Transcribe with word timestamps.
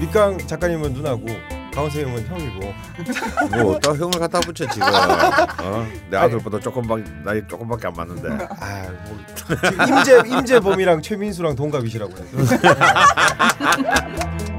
밑강 0.00 0.38
작가님은 0.46 0.92
누나고 0.92 1.26
강원 1.74 1.90
선생님은 1.90 2.26
형이고 2.26 2.74
뭐 3.62 3.78
또 3.80 3.94
형을 3.96 4.10
갖다 4.18 4.40
붙여 4.40 4.66
지금. 4.68 4.86
어? 4.88 5.86
내 6.10 6.16
아들보다 6.16 6.58
조금밖 6.60 7.00
나이 7.24 7.40
조금밖에 7.46 7.86
안 7.88 7.92
맞는데. 7.94 8.28
아, 8.60 8.86
뭐 9.06 9.18
지금 9.70 9.96
임재 9.96 10.22
임재범이랑 10.26 11.02
최민수랑 11.02 11.54
동갑이시라고 11.56 12.12
해 12.16 12.18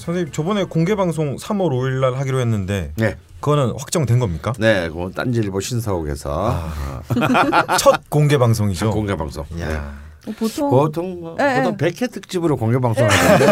선생님 0.00 0.32
저번에 0.32 0.64
공개 0.64 0.94
방송 0.94 1.36
3월 1.36 1.70
5일 1.70 2.00
날 2.00 2.14
하기로 2.14 2.40
했는데 2.40 2.92
네. 2.96 3.16
그거는 3.40 3.74
확정된 3.78 4.18
겁니까? 4.18 4.52
네, 4.58 4.88
그건 4.88 5.12
딴지일보 5.12 5.60
신사옥에서 5.60 6.68
첫 7.78 8.08
공개 8.10 8.36
방송이죠. 8.38 8.90
공개 8.90 9.14
방송. 9.16 9.44
네. 9.50 9.66
야. 10.28 10.32
보통 10.38 10.70
보통 10.70 11.20
뭐, 11.20 11.36
예, 11.40 11.62
보통 11.62 11.76
예. 11.80 11.90
100회 11.90 12.12
특집으로 12.12 12.56
공개 12.56 12.78
방송하는데 12.78 13.46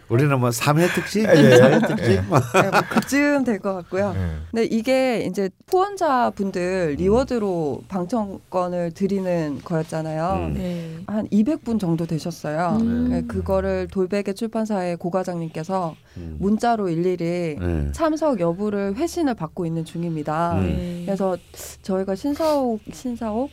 우리는 0.08 0.38
뭐 0.40 0.50
3회 0.50 0.92
특집, 0.94 1.24
예, 1.26 1.30
예. 1.34 1.58
4회 1.58 1.86
특집. 1.88 2.24
뭐. 2.28 2.38
네, 2.54 2.70
뭐 2.70 2.80
그쯤 2.90 3.44
될 3.44 3.58
것 3.60 3.74
같고요. 3.74 4.14
예. 4.16 4.30
근데 4.50 4.64
이게 4.64 5.20
이제 5.28 5.50
후원자분들 5.68 6.96
리워드로 6.98 7.82
방청권을 7.88 8.92
드리는 8.92 9.60
거였잖아요. 9.64 10.46
음. 10.48 10.54
네. 10.54 10.96
한 11.06 11.28
200분 11.28 11.78
정도 11.78 12.06
되셨어요. 12.06 12.78
음. 12.80 13.08
네, 13.10 13.22
그거를 13.22 13.88
돌베개 13.88 14.32
출판사의 14.32 14.96
고 14.96 15.10
과장님께서 15.10 15.94
음. 16.16 16.36
문자로 16.40 16.88
일일이 16.88 17.56
네. 17.60 17.92
참석 17.92 18.40
여부를 18.40 18.94
회신을 18.96 19.34
받고 19.34 19.66
있는 19.66 19.84
중입니다. 19.84 20.54
음. 20.54 20.62
네. 20.62 21.02
그래서 21.06 21.36
저희가 21.82 22.14
신사옥 22.14 22.80
신사옥 22.92 23.50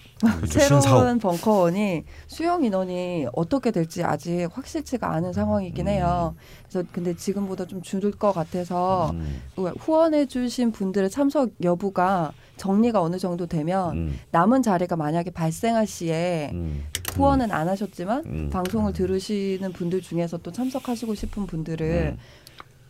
새로운 0.48 0.82
신사옥. 0.82 1.20
벙커원이 1.20 2.04
수용 2.28 2.64
인원이 2.64 3.28
어떻게 3.34 3.72
될지 3.72 4.04
아직 4.04 4.48
확실치가 4.52 5.12
않은 5.14 5.34
상황이긴 5.34 5.88
해요. 5.88 6.36
그래서 6.68 6.88
근데 6.92 7.16
지금보다 7.16 7.66
좀 7.66 7.82
줄을 7.82 8.12
것 8.12 8.32
같아서 8.32 9.12
음. 9.12 9.42
후원해주신 9.56 10.72
분들의 10.72 11.10
참석 11.10 11.52
여부가 11.64 12.32
정리가 12.58 13.02
어느 13.02 13.18
정도 13.18 13.46
되면 13.46 13.98
음. 13.98 14.20
남은 14.32 14.64
자리가 14.64 14.96
만약에 14.96 15.32
발생할 15.32 15.86
시에 15.88 16.50
음. 16.54 16.84
후원은 17.14 17.52
안 17.52 17.68
하셨지만 17.68 18.24
음. 18.26 18.50
방송을 18.52 18.94
들으시는 18.94 19.74
분들 19.74 20.02
중에서 20.02 20.38
또 20.38 20.52
참석하시고 20.52 21.16
싶은 21.16 21.46
분들을 21.48 22.16
음. 22.16 22.18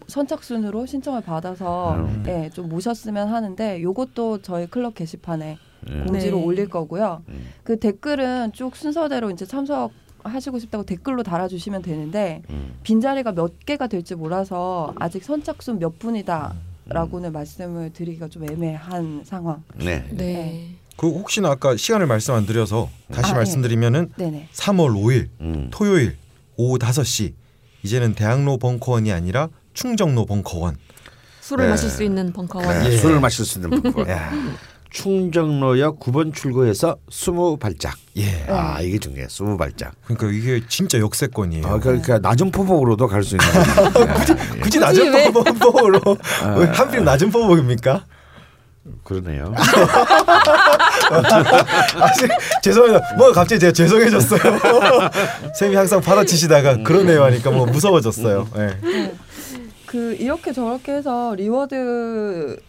선착순으로 0.08 0.86
신청을 0.86 1.22
받아서 1.22 1.95
음. 1.95 2.23
예, 2.28 2.50
좀 2.53 2.69
모셨으면 2.69 3.28
하는데 3.28 3.81
요것도 3.81 4.41
저희 4.41 4.67
클럽 4.67 4.95
게시판에 4.95 5.58
음. 5.89 6.06
공지로 6.08 6.38
네. 6.38 6.44
올릴 6.44 6.70
거고요. 6.70 7.23
음. 7.30 7.47
그 7.64 7.80
댓글은 7.80 8.53
쭉 8.53 8.75
순서대로 8.75 9.31
이제 9.31 9.45
참석 9.45 9.92
하시고 10.23 10.59
싶다고 10.59 10.84
댓글로 10.84 11.23
달아주시면 11.23 11.81
되는데 11.81 12.42
음. 12.50 12.73
빈자리가 12.84 13.34
몇 13.34 13.66
개가 13.66 13.88
될지 13.88 14.16
몰라서 14.16 14.94
아직 14.97 15.23
선착순 15.23 15.80
몇 15.80 15.94
음. 15.94 16.00
분이다 16.00 16.56
라고는 16.89 17.31
말씀을 17.31 17.92
드리기가 17.94 18.28
좀 18.28 18.50
애매한 18.50 19.23
상황. 19.25 19.64
네. 19.75 20.06
네. 20.11 20.75
그 20.95 21.08
혹시나 21.08 21.52
아까 21.52 21.75
시간을 21.75 22.08
말씀 22.08 22.34
안 22.34 22.45
드려서 22.45 22.89
다시 23.12 23.31
아, 23.31 23.36
예. 23.36 23.38
말씀드리면은 23.38 24.12
네네. 24.17 24.50
3월 24.52 24.95
5일 24.95 25.30
음. 25.41 25.67
토요일 25.72 26.17
오후 26.56 26.80
5시 26.80 27.34
이제는 27.84 28.16
대학로 28.16 28.58
벙커원이 28.58 29.12
아니라 29.12 29.50
충정로 29.73 30.25
벙커원. 30.25 30.78
술을 31.41 31.66
네. 31.66 31.69
마실 31.69 31.89
수 31.89 32.03
있는 32.03 32.34
벙커원. 32.34 32.67
네, 32.67 32.94
예. 32.94 32.97
술을 32.97 33.19
마실 33.19 33.45
수 33.45 33.59
있는. 33.59 33.81
야, 34.09 34.31
충정로역 35.02 36.00
9번 36.00 36.34
출구에서 36.34 36.96
20발짝. 37.12 37.91
예. 38.18 38.46
아 38.50 38.81
이게 38.81 38.97
중요해. 38.97 39.28
20발짝. 39.28 39.91
그러니까 40.06 40.28
이게 40.31 40.59
진짜 40.68 40.97
역세권이에요. 40.97 41.68
아, 41.68 41.80
그러니까 41.80 42.18
낮은 42.18 42.50
포복으로도 42.50 43.08
갈 43.08 43.24
수 43.24 43.35
있는. 43.35 43.46
네. 43.94 44.58
굳이 44.59 44.80
낮은 44.80 45.13
왜? 45.13 45.31
포복으로 45.31 46.18
왜 46.58 46.66
하필 46.66 47.03
낮은 47.03 47.30
포복입니까? 47.30 48.06
그러네요. 49.03 49.53
아, 51.12 52.14
씨, 52.14 52.28
죄송합니다. 52.64 53.16
뭐 53.18 53.31
갑자기 53.31 53.59
제가 53.59 53.74
죄송해졌어요. 53.74 54.41
쌤이 55.59 55.75
항상 55.75 56.02
받아치시다가 56.02 56.78
그러네요 56.84 57.24
하니까 57.25 57.52
뭐 57.52 57.68
무서워졌어요. 57.68 58.47
예. 58.58 58.78
그 59.88 60.14
이렇게 60.16 60.52
저렇게 60.52 60.94
해서 60.94 61.34
reward를 61.35 62.59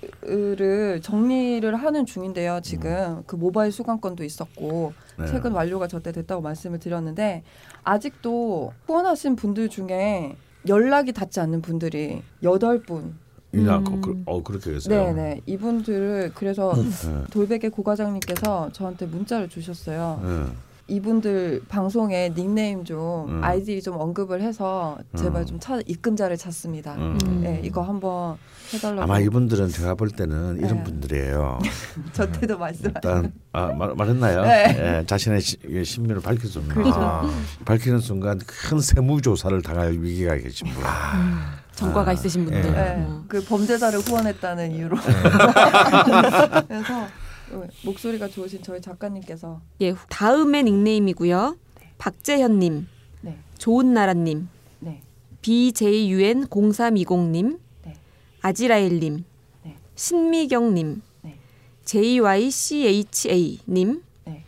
정리를 1.02 1.74
하는 1.74 2.06
중인데요. 2.06 2.60
지금 2.62 3.24
그 3.26 3.34
모바일 3.36 3.72
수강권도 3.72 4.22
있었고 4.24 4.92
네. 5.18 5.26
최근 5.26 5.50
완료가 5.52 5.88
저때 5.88 6.12
됐다고 6.12 6.40
말씀을 6.40 6.78
드렸는데 6.78 7.42
아직도 7.82 8.72
후원하신 8.86 9.34
분들 9.36 9.68
중에 9.68 10.36
연락이 10.68 11.12
닿지 11.12 11.40
않는 11.40 11.60
분들이 11.60 12.22
여덟 12.42 12.80
분. 12.80 13.16
이나 13.52 13.78
음. 13.78 14.00
그, 14.02 14.22
어 14.26 14.42
그렇게 14.42 14.74
했어요. 14.74 15.06
네네 15.14 15.40
이분들을 15.46 16.32
그래서 16.34 16.74
네. 16.74 17.24
돌베개 17.30 17.70
고 17.70 17.82
과장님께서 17.82 18.70
저한테 18.72 19.06
문자를 19.06 19.48
주셨어요. 19.48 20.20
네. 20.22 20.44
이분들 20.88 21.62
방송에 21.68 22.32
닉네임 22.34 22.82
좀 22.84 23.28
음. 23.28 23.44
아이디 23.44 23.82
좀 23.82 24.00
언급을 24.00 24.40
해서 24.40 24.96
제발 25.16 25.42
음. 25.42 25.46
좀 25.46 25.60
찾, 25.60 25.80
입금자를 25.86 26.36
찾습니다. 26.38 26.94
음. 26.94 27.18
음. 27.26 27.40
네, 27.42 27.60
이거 27.62 27.82
한번 27.82 28.36
해달라고. 28.72 29.02
아마 29.02 29.20
이분들은 29.20 29.68
제가 29.68 29.94
볼 29.94 30.10
때는 30.10 30.58
이런 30.58 30.78
네. 30.78 30.84
분들이에요. 30.84 31.58
저 32.12 32.26
때도 32.32 32.58
말씀. 32.58 32.86
일단 32.86 33.32
아, 33.52 33.66
말, 33.66 33.94
말했나요? 33.94 34.42
네. 34.42 34.98
예, 35.00 35.06
자신의 35.06 35.40
시, 35.42 35.56
이 35.68 35.84
신변을 35.84 36.22
밝혀줍니다. 36.22 36.74
그렇죠. 36.74 36.98
아, 36.98 37.30
밝히는 37.66 38.00
순간 38.00 38.38
큰 38.38 38.80
세무 38.80 39.20
조사를 39.20 39.60
당할 39.62 39.92
위기가 39.92 40.36
계신 40.36 40.68
분. 40.68 40.82
전과가 41.74 42.10
아, 42.10 42.14
있으신 42.14 42.44
분들. 42.46 42.64
예. 42.70 42.72
네, 42.72 43.04
어. 43.06 43.24
그 43.28 43.44
범죄자를 43.44 44.00
후원했다는 44.00 44.72
이유로. 44.72 44.96
그래서 46.66 47.06
목소리가 47.84 48.28
좋으신 48.28 48.62
저희 48.62 48.80
작가님께서 48.80 49.60
예, 49.80 49.94
다음의 50.08 50.62
닉네임이고요. 50.64 51.56
박재현님, 51.98 52.86
네, 53.22 53.38
좋은 53.58 53.94
나라님, 53.94 54.48
네, 54.80 55.02
BJUN0320님, 55.42 57.58
네. 57.84 57.94
아지라엘님, 58.42 59.24
네. 59.64 59.76
신미경님, 59.96 61.02
네. 61.22 61.38
JYCHA님, 61.84 64.02
네. 64.24 64.44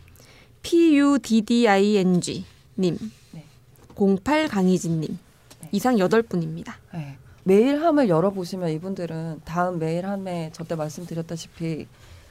PUDDING님, 0.62 2.44
네. 2.76 2.98
08강희진님 3.94 5.16
이상 5.72 5.96
8분입니다. 5.96 6.74
네. 6.94 7.16
메일함을 7.44 8.08
열어보시면 8.08 8.70
이분들은 8.70 9.42
다음 9.44 9.78
메일함에 9.78 10.50
저때 10.52 10.74
말씀드렸다시피 10.74 11.86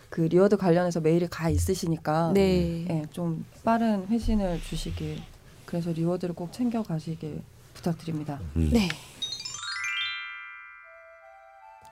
그 0.10 0.22
reward 0.22 0.58
관련해서 0.58 1.00
메일이 1.00 1.28
가 1.28 1.50
있으시니까 1.50 2.32
네. 2.34 2.86
예, 2.90 3.06
좀 3.12 3.46
빠른 3.64 4.08
회신을 4.08 4.60
주시길 4.62 5.22
그래서 5.66 5.92
리워드를 5.92 6.34
꼭 6.34 6.52
챙겨 6.52 6.82
가시길 6.82 7.42
부탁드립니다. 7.76 8.40
음. 8.56 8.70
네. 8.74 8.90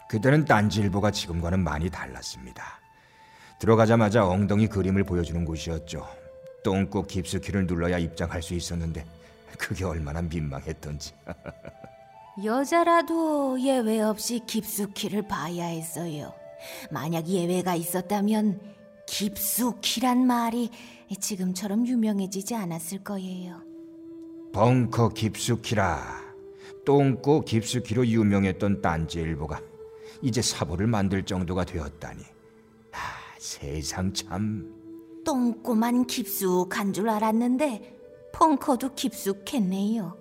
그때는 0.09 0.45
딴지일보가 0.45 1.11
지금과는 1.11 1.59
많이 1.59 1.89
달랐습니다. 1.89 2.63
들어가자마자 3.59 4.25
엉덩이 4.25 4.67
그림을 4.67 5.03
보여주는 5.03 5.43
곳이었죠. 5.43 6.07
똥꼬 6.63 7.03
깊숙이를 7.03 7.67
눌러야 7.67 7.97
입장할 7.97 8.41
수 8.41 8.53
있었는데 8.53 9.05
그게 9.57 9.85
얼마나 9.85 10.21
민망했던지. 10.21 11.13
여자라도 12.43 13.59
예외 13.61 14.01
없이 14.01 14.41
깊숙이를 14.45 15.27
봐야 15.27 15.65
했어요. 15.65 16.33
만약 16.91 17.27
예외가 17.27 17.75
있었다면 17.75 18.59
깊숙이란 19.07 20.25
말이 20.25 20.69
지금처럼 21.19 21.87
유명해지지 21.87 22.55
않았을 22.55 23.03
거예요. 23.03 23.61
벙커 24.53 25.09
깊숙이라 25.09 26.27
똥꼬 26.85 27.41
깊숙이로 27.41 28.07
유명했던 28.07 28.81
딴지일보가 28.81 29.61
이제 30.21 30.41
사보를 30.41 30.87
만들 30.87 31.23
정도가 31.23 31.65
되었다니. 31.65 32.23
아, 32.93 32.97
세상 33.37 34.13
참. 34.13 34.73
똥꼬만 35.25 36.07
깊숙한 36.07 36.93
줄 36.93 37.09
알았는데 37.09 37.97
벙커도 38.33 38.95
깊숙했네요. 38.95 40.17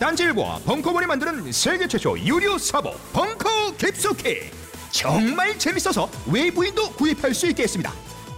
딴지일보와 0.00 0.60
벙커원이 0.60 1.06
만드는 1.06 1.52
세계 1.52 1.86
최초 1.86 2.18
유료 2.18 2.56
사보 2.56 2.90
벙커 3.12 3.76
깊숙이 3.76 4.50
정말 4.90 5.58
재밌어서 5.58 6.08
외부인도 6.30 6.90
구입할 6.92 7.34
수 7.34 7.46
있게 7.48 7.62
했습니다. 7.64 7.92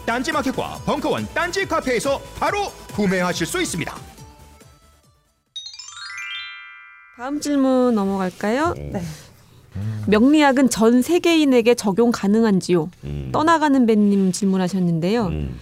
딴지마켓과 0.07 0.81
벙커원 0.85 1.29
딴지 1.35 1.67
카페에서 1.67 2.21
바로 2.39 2.71
구매하실 2.95 3.47
수 3.47 3.61
있습니다. 3.61 3.95
다음 7.17 7.41
질문 7.41 7.95
넘어갈까요? 7.95 8.75
네. 8.77 9.03
명리학은 10.07 10.69
전 10.71 11.03
세계인에게 11.03 11.75
적용 11.75 12.11
가능한지요? 12.11 12.91
음. 13.05 13.31
떠나가는 13.33 13.87
배님 13.87 14.33
질문하셨는데요. 14.33 15.27
음. 15.27 15.59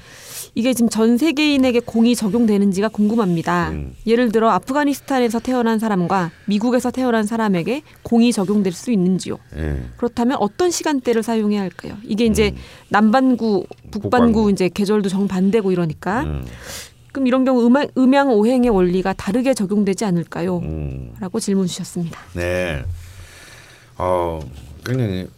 이게 0.55 0.75
지금 0.75 0.89
전 0.89 1.17
세계인에게 1.17 1.81
공이 1.81 2.15
적용되는지가 2.17 2.89
궁금합니다. 2.89 3.71
음. 3.71 3.95
예를 4.07 4.33
들어 4.33 4.51
아프가니스탄에서 4.51 5.39
태어난 5.41 5.79
사람과 5.79 6.31
미국에서 6.47 6.91
태어난 6.91 7.25
사람에게 7.25 7.83
공이 8.03 8.33
적용될 8.33 8.73
수 8.73 8.91
있는지요? 8.91 9.39
예. 9.57 9.83
그렇다면 9.97 10.39
어떤 10.41 10.71
시간대를 10.71 11.23
사용해야 11.23 11.61
할까요? 11.61 11.97
이게 12.05 12.27
이제 12.27 12.55
남반구, 12.89 13.67
북반구, 13.91 14.01
북반구. 14.01 14.51
이제 14.51 14.69
계절도 14.69 15.09
정반대고 15.09 15.73
이러니까 15.73 16.23
음. 16.23 16.45
그럼 17.13 17.27
이런 17.27 17.45
경우 17.45 17.65
음양, 17.67 17.89
음양 17.99 18.31
오행의 18.31 18.71
원리가 18.71 19.13
다르게 19.13 19.55
적용되지 19.55 20.05
않을까요? 20.05 20.59
음. 20.59 21.13
라고 21.21 21.41
질문 21.41 21.67
주셨습니다. 21.67 22.21
네. 22.35 22.85
어, 23.99 24.41
굉장히 24.85 25.29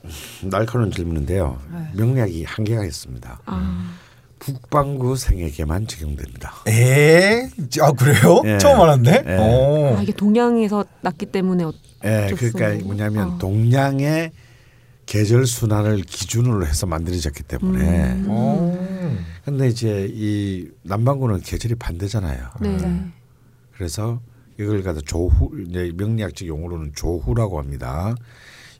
날카로운 0.42 0.90
질문인데요. 0.90 1.58
명리학이 1.94 2.44
한계가 2.44 2.84
있습니다. 2.84 3.40
아, 3.46 3.94
북반구 4.42 5.14
생에게만 5.14 5.86
적용됩니다. 5.86 6.52
에? 6.66 7.48
아 7.80 7.92
그래요? 7.92 8.42
예. 8.44 8.58
처음 8.58 8.80
알았네. 8.80 9.24
예. 9.26 9.36
어. 9.38 9.96
아, 9.96 10.02
이게 10.02 10.12
동양에서 10.12 10.84
났기 11.00 11.26
때문에 11.26 11.62
어, 11.62 11.72
예, 12.04 12.28
그러니까. 12.36 12.84
뭐냐면 12.84 13.28
어. 13.34 13.38
동양의 13.38 14.32
계절 15.06 15.46
순환을 15.46 16.02
기준으로 16.02 16.66
해서 16.66 16.86
만들어졌기 16.86 17.44
때문에. 17.44 18.12
음. 18.14 18.26
어. 18.28 19.16
근데 19.44 19.68
이제 19.68 20.08
이 20.12 20.68
남반구는 20.82 21.40
계절이 21.40 21.76
반대잖아요. 21.76 22.50
네. 22.60 22.78
그래서 23.76 24.20
이걸 24.58 24.82
갖다 24.82 25.00
조후 25.04 25.52
이제 25.68 25.92
명리학적 25.96 26.48
용어로는 26.48 26.92
조후라고 26.96 27.58
합니다. 27.58 28.14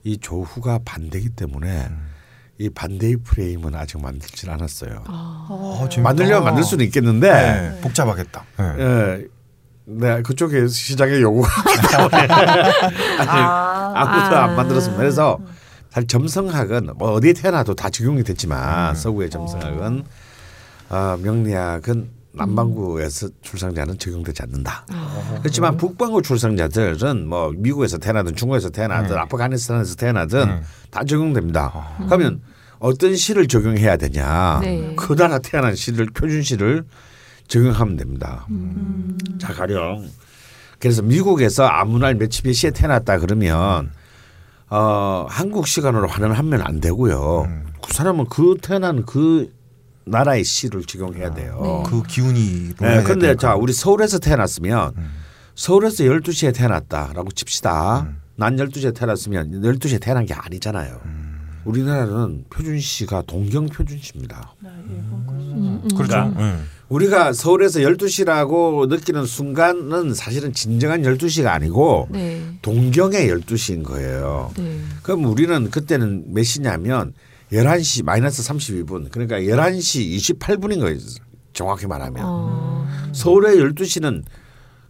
이 0.03 0.19
조후가 0.19 0.81
반대기 0.85 1.31
때문에 1.31 1.89
이 2.63 2.71
반대의 2.71 3.17
프레임은 3.25 3.75
아직 3.75 4.01
만들진 4.01 4.49
않았어요. 4.49 5.03
어, 5.09 5.85
재밌다. 5.91 6.09
만들려면 6.09 6.45
만들 6.45 6.63
수는 6.63 6.85
있겠는데 6.85 7.33
네, 7.33 7.81
복잡하겠다. 7.81 8.45
네. 8.57 8.65
예. 8.79 9.27
네, 9.85 10.23
그쪽에 10.23 10.69
시장에 10.69 11.21
요구가 11.21 11.49
아, 13.27 13.93
아무도 13.97 14.37
아. 14.37 14.45
안 14.45 14.55
만들었습니다. 14.55 14.97
그래서 14.97 15.39
사실 15.91 16.07
점성학은 16.07 16.91
뭐 16.97 17.15
어디에 17.15 17.33
태어나도 17.33 17.75
다 17.75 17.91
적용이 17.91 18.23
됐지만 18.23 18.95
서구의 18.95 19.29
점성학은 19.29 20.05
어, 20.91 21.19
명리학은 21.21 22.11
남반구에서 22.35 23.29
출생자는 23.43 23.99
적용되지 23.99 24.43
않는다. 24.45 24.87
그렇지만 25.41 25.77
북반구 25.77 26.23
출생자들은 26.23 27.27
뭐 27.29 27.53
미국에서 27.55 27.99
태어나든 27.99 28.37
중국에서 28.37 28.71
태어나든 28.71 29.19
아프가니스탄에서 29.19 29.97
태어나든 29.97 30.63
다 30.91 31.05
적용됩니다. 31.05 31.97
그러면 32.07 32.41
어떤 32.83 33.15
시를 33.15 33.47
적용해야 33.47 33.97
되냐? 33.97 34.59
네. 34.61 34.95
그 34.97 35.15
나라 35.15 35.39
태어난 35.39 35.77
시를 35.77 36.07
표준 36.07 36.43
시를 36.43 36.85
적용하면 37.47 37.97
됩니다. 37.97 38.47
자 39.39 39.53
가령 39.53 40.11
그래서 40.81 41.01
미국에서 41.01 41.65
아무 41.65 42.01
날 42.01 42.17
며칠 42.17 42.43
몇 42.45 42.53
시에 42.53 42.73
태어났다 42.73 43.19
그러면 43.19 43.93
어 44.69 45.27
한국 45.29 45.69
시간으로 45.69 46.09
환원하면 46.09 46.61
안 46.61 46.81
되고요. 46.81 47.47
그 47.87 47.95
사람은 47.95 48.27
그 48.27 48.57
태어난 48.61 49.07
그 49.07 49.53
나라의 50.05 50.43
시를 50.43 50.83
적용해야 50.83 51.33
돼요. 51.35 51.85
그 51.87 52.03
기운이. 52.03 52.75
네, 52.81 53.03
근데 53.05 53.37
자 53.37 53.55
우리 53.55 53.73
서울에서 53.73 54.19
태어났으면 54.19 54.93
서울에서 55.55 56.03
12시에 56.03 56.53
태어났다라고 56.53 57.31
칩시다. 57.31 58.09
난 58.35 58.57
12시에 58.57 58.93
태어났으면 58.93 59.63
12시에 59.63 60.01
태어난 60.01 60.27
게 60.27 60.35
아니잖아요. 60.35 61.32
우리나라는 61.65 62.45
표준시가 62.51 63.23
동경 63.27 63.67
표준시입니다. 63.67 64.55
그렇죠. 65.97 66.35
네. 66.37 66.57
우리가 66.89 67.33
서울에서 67.33 67.81
12시라고 67.81 68.89
느끼는 68.89 69.25
순간은 69.25 70.15
사실은 70.15 70.53
진정한 70.53 71.03
12시가 71.03 71.47
아니고 71.47 72.09
네. 72.11 72.43
동경의 72.63 73.29
12시인 73.29 73.83
거예요. 73.85 74.51
네. 74.57 74.79
그럼 75.03 75.25
우리는 75.25 75.71
그때는 75.71 76.35
몇 76.35 76.43
시냐면 76.43 77.15
11시 77.53 78.05
마이너스 78.05 78.43
32분 78.43 79.11
그러니까 79.11 79.39
11시 79.41 80.39
28분인 80.39 80.81
거예요. 80.81 80.99
정확히 81.53 81.87
말하면. 81.87 82.23
어, 82.25 82.87
서울의 83.13 83.57
12시는 83.57 84.23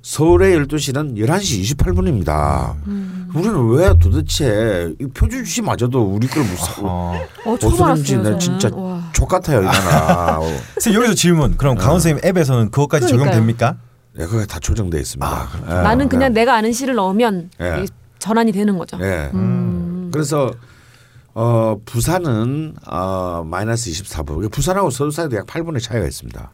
서울의 0.02 0.58
12시는 0.58 1.16
11시 1.16 1.76
28분입니다. 1.76 2.74
우리는 3.34 3.68
왜 3.70 3.94
도대체 4.00 4.92
이 5.00 5.06
표준시마저도 5.06 6.02
우리 6.02 6.26
걸 6.26 6.42
무슨 6.42 6.84
어. 6.84 7.14
어, 7.46 7.56
알았어요. 7.84 8.22
나. 8.22 8.36
진짜 8.38 8.68
와. 8.74 9.10
족 9.14 9.28
같아요 9.28 9.62
이 9.62 9.64
나라. 9.64 10.38
어. 10.40 10.42
선생님 10.74 11.00
여기서 11.02 11.14
질문. 11.14 11.56
그럼 11.56 11.76
강원 11.76 12.00
선생님 12.00 12.24
앱에서는 12.24 12.70
그것까지 12.72 13.06
그러니까요. 13.06 13.30
적용됩니까? 13.30 13.76
네, 14.14 14.26
그게 14.26 14.44
다 14.44 14.58
조정돼 14.58 14.98
있습니다. 15.00 15.48
예, 15.68 15.72
나는 15.74 16.08
그냥 16.08 16.32
네. 16.34 16.40
내가 16.40 16.56
아는 16.56 16.72
시를 16.72 16.96
넣으면 16.96 17.50
예. 17.60 17.86
전환이 18.18 18.50
되는 18.52 18.76
거죠. 18.76 18.98
예. 19.00 19.30
음. 19.32 20.10
그래서 20.12 20.52
어 21.34 21.76
부산은 21.86 22.74
어 22.86 23.42
마이너스 23.46 23.88
24분. 23.90 24.50
부산하고 24.50 24.90
서울 24.90 25.12
사이도 25.12 25.36
약 25.36 25.46
8분의 25.46 25.80
차이가 25.80 26.04
있습니다. 26.06 26.50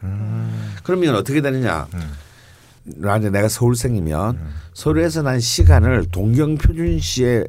그러면 0.83 1.15
어떻게 1.15 1.41
되느냐? 1.41 1.87
만약 2.97 3.31
내가 3.31 3.47
서울생이면 3.47 4.39
서울에서 4.73 5.21
난 5.21 5.39
시간을 5.39 6.05
동경 6.11 6.57
표준시에 6.57 7.45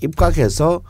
입각해서 0.00 0.82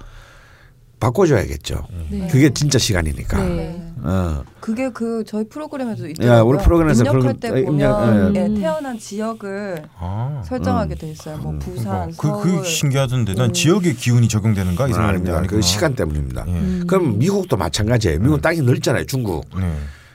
바꿔줘야겠죠. 1.00 1.86
네. 2.10 2.28
그게 2.30 2.50
진짜 2.50 2.78
시간이니까. 2.78 3.42
네. 3.42 3.82
어. 4.02 4.44
그게 4.60 4.90
그 4.90 5.24
저희 5.26 5.44
프로그램에도 5.48 6.04
야, 6.04 6.08
있더라고요. 6.10 6.46
우리 6.46 6.62
프로그램에서 6.62 7.04
입력할 7.04 7.34
때 7.40 7.48
아, 7.48 7.56
입력, 7.56 8.00
보면 8.00 8.36
예. 8.36 8.40
예, 8.40 8.60
태어난 8.60 8.98
지역을 8.98 9.82
아. 9.98 10.42
설정하게 10.44 10.94
돼 10.96 11.10
있어요. 11.10 11.38
뭐 11.38 11.58
부산, 11.58 12.10
그, 12.18 12.28
서울. 12.28 12.42
그 12.42 12.64
신기하던데 12.64 13.34
난 13.34 13.52
지역의 13.52 13.94
기운이 13.94 14.28
적용되는가 14.28 14.88
이 14.88 14.92
아, 14.92 15.08
아닙니다. 15.08 15.42
그. 15.48 15.62
시간 15.62 15.94
때문입니다. 15.94 16.44
예. 16.46 16.84
그럼 16.86 17.18
미국도 17.18 17.56
마찬가지예요. 17.56 18.20
미국 18.20 18.42
땅이 18.42 18.60
넓잖아요. 18.60 19.06
중국. 19.06 19.46
네. 19.58 19.72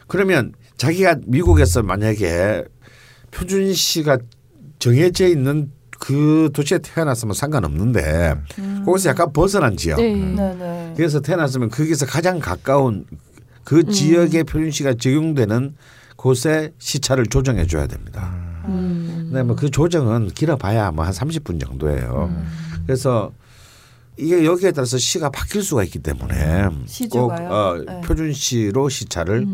그러면 0.07 0.53
자기가 0.77 1.17
미국에서 1.25 1.81
만약에 1.81 2.63
표준시가 3.35 4.17
정해져 4.79 5.27
있는 5.27 5.71
그 5.99 6.49
도시에 6.53 6.79
태어났으면 6.79 7.33
상관없는데 7.33 8.35
거기서 8.85 9.09
약간 9.09 9.31
벗어난 9.33 9.77
지역. 9.77 9.97
네. 9.97 10.13
네네. 10.15 10.93
그래서 10.95 11.19
태어났으면 11.21 11.69
거기서 11.69 12.05
가장 12.05 12.39
가까운 12.39 13.05
그 13.63 13.83
지역의 13.85 14.43
표준시가 14.43 14.95
적용되는 14.95 15.75
곳에 16.15 16.71
시차를 16.77 17.25
조정해 17.27 17.65
줘야 17.67 17.87
됩니다. 17.87 18.33
음. 18.67 19.27
근데 19.31 19.43
뭐 19.43 19.55
그 19.55 19.69
조정은 19.69 20.29
길어봐야 20.29 20.91
뭐 20.91 21.05
한 21.05 21.13
30분 21.13 21.59
정도예요. 21.65 22.33
그래서 22.85 23.31
이게 24.17 24.45
여기에 24.45 24.71
따라서 24.71 24.97
시가 24.97 25.29
바뀔 25.29 25.61
수가 25.63 25.83
있기 25.83 25.99
때문에 25.99 26.67
꼭 26.69 26.87
시주가요? 26.87 27.49
어, 27.49 27.83
네. 27.85 28.01
표준시로 28.01 28.87
시차를 28.89 29.45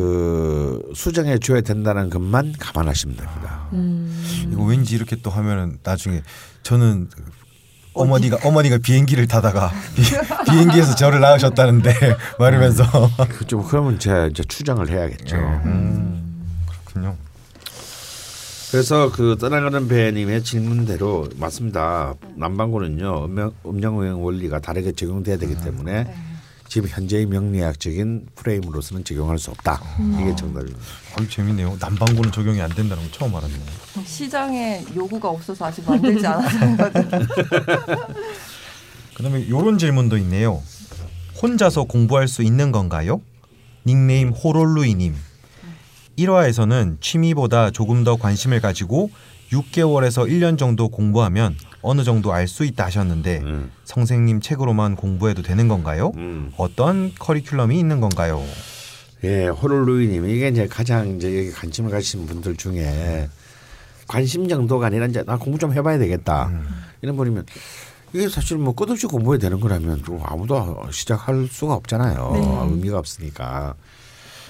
그 0.00 0.92
수정해 0.94 1.38
줘야 1.38 1.60
된다는 1.60 2.08
것만 2.08 2.54
감안하시면 2.58 3.16
됩니다. 3.16 3.68
이거 4.50 4.62
왠지 4.62 4.96
이렇게 4.96 5.16
또 5.16 5.30
하면은 5.30 5.78
나중에 5.82 6.22
저는 6.62 7.08
어머니가 7.92 8.38
어머니가 8.44 8.78
비행기를 8.78 9.26
타다가 9.26 9.70
비, 9.94 10.52
행기에서 10.56 10.94
저를 10.94 11.20
낳으셨다는데 11.20 11.92
말하면서 12.38 12.84
그좀 13.28 13.64
그러면 13.68 13.98
제가 13.98 14.28
이제 14.28 14.42
추정을 14.42 14.88
해야겠죠. 14.88 15.36
음, 15.36 16.46
그렇군요. 16.66 17.16
그래서 18.70 19.10
그 19.10 19.36
떠나가는 19.38 19.86
배님의 19.86 20.44
질문대로 20.44 21.28
맞습니다. 21.36 22.14
남반구는요 22.36 23.26
음양 23.26 23.52
음양오행 23.66 24.24
원리가 24.24 24.60
다르게 24.60 24.92
적용돼야 24.92 25.36
되기 25.36 25.56
때문에 25.56 26.29
지금 26.70 26.88
현재의 26.88 27.26
명리학적인 27.26 28.28
프레임으로서는 28.36 29.02
적용할 29.02 29.40
수 29.40 29.50
없다. 29.50 29.82
이게 30.20 30.36
정답입니다. 30.36 30.78
어, 31.18 31.26
재밌네요. 31.28 31.76
남반구는 31.80 32.30
적용이 32.30 32.62
안 32.62 32.70
된다는 32.70 33.02
거 33.02 33.10
처음 33.10 33.34
알았네요. 33.34 33.60
시장에 34.06 34.84
요구가 34.94 35.30
없어서 35.30 35.64
아직 35.64 35.84
만들지 35.84 36.24
않았어요. 36.24 36.76
그다음에 39.14 39.40
이런 39.40 39.78
질문도 39.78 40.16
있네요. 40.18 40.62
혼자서 41.42 41.84
공부할 41.84 42.28
수 42.28 42.44
있는 42.44 42.70
건가요? 42.70 43.20
닉네임 43.84 44.28
호롤루이님. 44.28 45.16
1화에서는 46.18 47.00
취미보다 47.00 47.72
조금 47.72 48.04
더 48.04 48.14
관심을 48.14 48.60
가지고 48.60 49.10
6개월에서 49.50 50.30
1년 50.30 50.56
정도 50.56 50.88
공부하면 50.88 51.56
어느 51.82 52.04
정도 52.04 52.32
알 52.32 52.46
수 52.46 52.64
있다 52.64 52.86
하셨는데 52.86 53.38
음. 53.42 53.70
선생님 53.84 54.40
책으로만 54.40 54.96
공부해도 54.96 55.42
되는 55.42 55.68
건가요? 55.68 56.12
음. 56.16 56.52
어떤 56.56 57.12
커리큘럼이 57.14 57.74
있는 57.76 58.00
건가요? 58.00 58.42
예, 59.24 59.48
호롤루이님 59.48 60.28
이게 60.28 60.48
이제 60.48 60.66
가장 60.66 61.16
이제 61.16 61.28
여기 61.38 61.50
관심을 61.52 61.90
가지신 61.90 62.26
분들 62.26 62.56
중에 62.56 63.28
관심 64.08 64.48
정도가 64.48 64.86
아니라 64.86 65.06
이제 65.06 65.22
나 65.24 65.36
공부 65.36 65.58
좀 65.58 65.72
해봐야 65.72 65.98
되겠다 65.98 66.50
이런 67.02 67.16
분이면 67.16 67.44
이게 68.12 68.28
사실 68.28 68.56
뭐 68.58 68.74
끝없이 68.74 69.06
공부해야 69.06 69.38
되는 69.38 69.60
거라면 69.60 70.02
좀 70.04 70.20
아무도 70.24 70.88
시작할 70.90 71.46
수가 71.48 71.74
없잖아요. 71.74 72.30
네. 72.32 72.72
의미가 72.74 72.98
없으니까. 72.98 73.74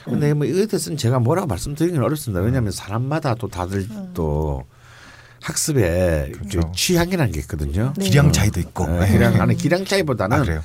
근데 0.04 0.32
뭐 0.32 0.46
이거에 0.46 0.64
대해서는 0.64 0.96
제가 0.96 1.18
뭐라고 1.18 1.46
말씀드리기는 1.48 2.02
어렵습니다. 2.02 2.40
왜냐하면 2.42 2.72
사람마다 2.72 3.34
또 3.34 3.48
다들 3.48 3.86
또 4.14 4.64
학습에 5.42 6.32
그렇죠. 6.34 6.60
그 6.60 6.66
취향이라는 6.74 7.32
게 7.32 7.40
있거든요. 7.40 7.92
네. 7.96 8.04
기량 8.06 8.32
차이도 8.32 8.60
있고. 8.60 8.86
네, 8.86 9.10
기량 9.10 9.40
안에 9.40 9.54
기량 9.56 9.84
차이보다는 9.84 10.38
아? 10.58 10.62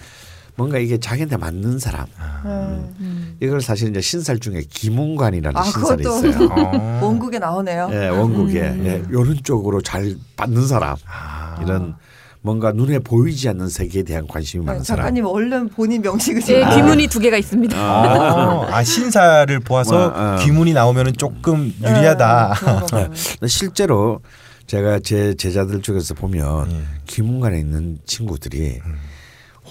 뭔가 0.57 0.77
이게 0.77 0.97
자기한테 0.99 1.37
맞는 1.37 1.79
사람. 1.79 2.05
음. 2.45 2.95
음. 2.99 3.37
이걸 3.41 3.61
사실 3.61 3.89
이제 3.89 3.99
신살 4.01 4.39
중에 4.39 4.63
기문관이라는 4.69 5.57
아, 5.57 5.63
신살이 5.63 6.03
그것도. 6.03 6.27
있어요. 6.27 6.49
어. 6.51 6.99
원국에 7.03 7.39
나오네요. 7.39 7.89
예, 7.91 8.07
원국에 8.07 8.61
음. 8.61 8.85
예, 8.85 9.03
이런 9.09 9.37
쪽으로 9.43 9.81
잘 9.81 10.15
받는 10.37 10.67
사람. 10.67 10.95
아. 11.07 11.59
이런 11.61 11.95
뭔가 12.41 12.71
눈에 12.71 12.99
보이지 12.99 13.49
않는 13.49 13.67
세계에 13.69 14.03
대한 14.03 14.27
관심이 14.27 14.63
네, 14.63 14.67
많은 14.67 14.83
사람. 14.83 15.03
작가님 15.05 15.25
얼른 15.25 15.69
본인 15.69 16.01
명식을 16.03 16.41
제 16.41 16.61
좀- 16.61 16.69
귀문이 16.75 17.07
두 17.07 17.19
개가 17.19 17.37
있습니다. 17.37 17.75
아, 17.75 18.67
아 18.71 18.83
신사를 18.83 19.59
보아서 19.61 19.93
뭐, 20.09 20.13
어. 20.15 20.35
귀문이 20.41 20.73
나오면은 20.73 21.13
조금 21.17 21.73
네, 21.79 21.89
유리하다. 21.89 22.53
근데 22.91 23.47
실제로 23.47 24.21
제가 24.67 24.99
제 24.99 25.35
제자들 25.35 25.81
쪽에서 25.81 26.13
보면 26.13 26.71
예. 26.71 26.81
기문관에 27.05 27.59
있는 27.59 27.99
친구들이 28.05 28.79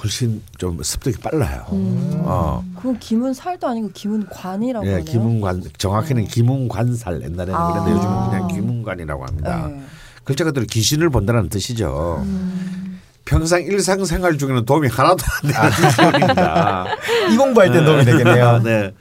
훨씬 0.03 0.43
좀 0.59 0.83
습득이 0.83 1.19
빨라요. 1.19 1.65
어, 1.69 2.65
그건 2.77 2.99
김은살도 2.99 3.67
아니고 3.67 3.91
김은관이라고 3.93 4.87
예, 4.87 4.91
하네요. 4.93 5.05
기문관 5.05 5.63
정확히는 5.79 6.27
기문관살 6.27 7.23
옛날에는 7.23 7.55
아. 7.55 7.73
그랬는데 7.73 7.97
요즘은 7.99 8.31
그냥 8.31 8.49
기문관이라고 8.49 9.25
합니다. 9.25 9.69
네. 9.69 9.83
글자 10.25 10.45
그대로 10.45 10.67
귀신을 10.67 11.11
본다는 11.11 11.49
뜻이죠. 11.49 12.23
음. 12.25 13.01
평상 13.25 13.63
일상생활 13.63 14.37
중에는 14.37 14.65
도움이 14.65 14.89
하나도 14.89 15.25
안 15.43 15.51
되는 15.51 15.91
기분입니다. 15.91 16.87
이 17.33 17.37
공부할 17.37 17.73
땐 17.73 17.85
도움이 17.85 18.05
되겠네요. 18.05 18.63
네. 18.63 18.93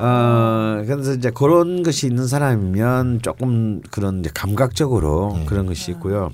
어, 0.00 0.80
어, 0.80 0.84
그래서 0.86 1.14
이제 1.14 1.30
그런 1.30 1.82
것이 1.82 2.06
있는 2.06 2.26
사람이면 2.26 3.20
조금 3.22 3.80
그런 3.90 4.20
이제 4.20 4.30
감각적으로 4.34 5.36
예. 5.40 5.44
그런 5.44 5.66
것이 5.66 5.90
있고요. 5.92 6.30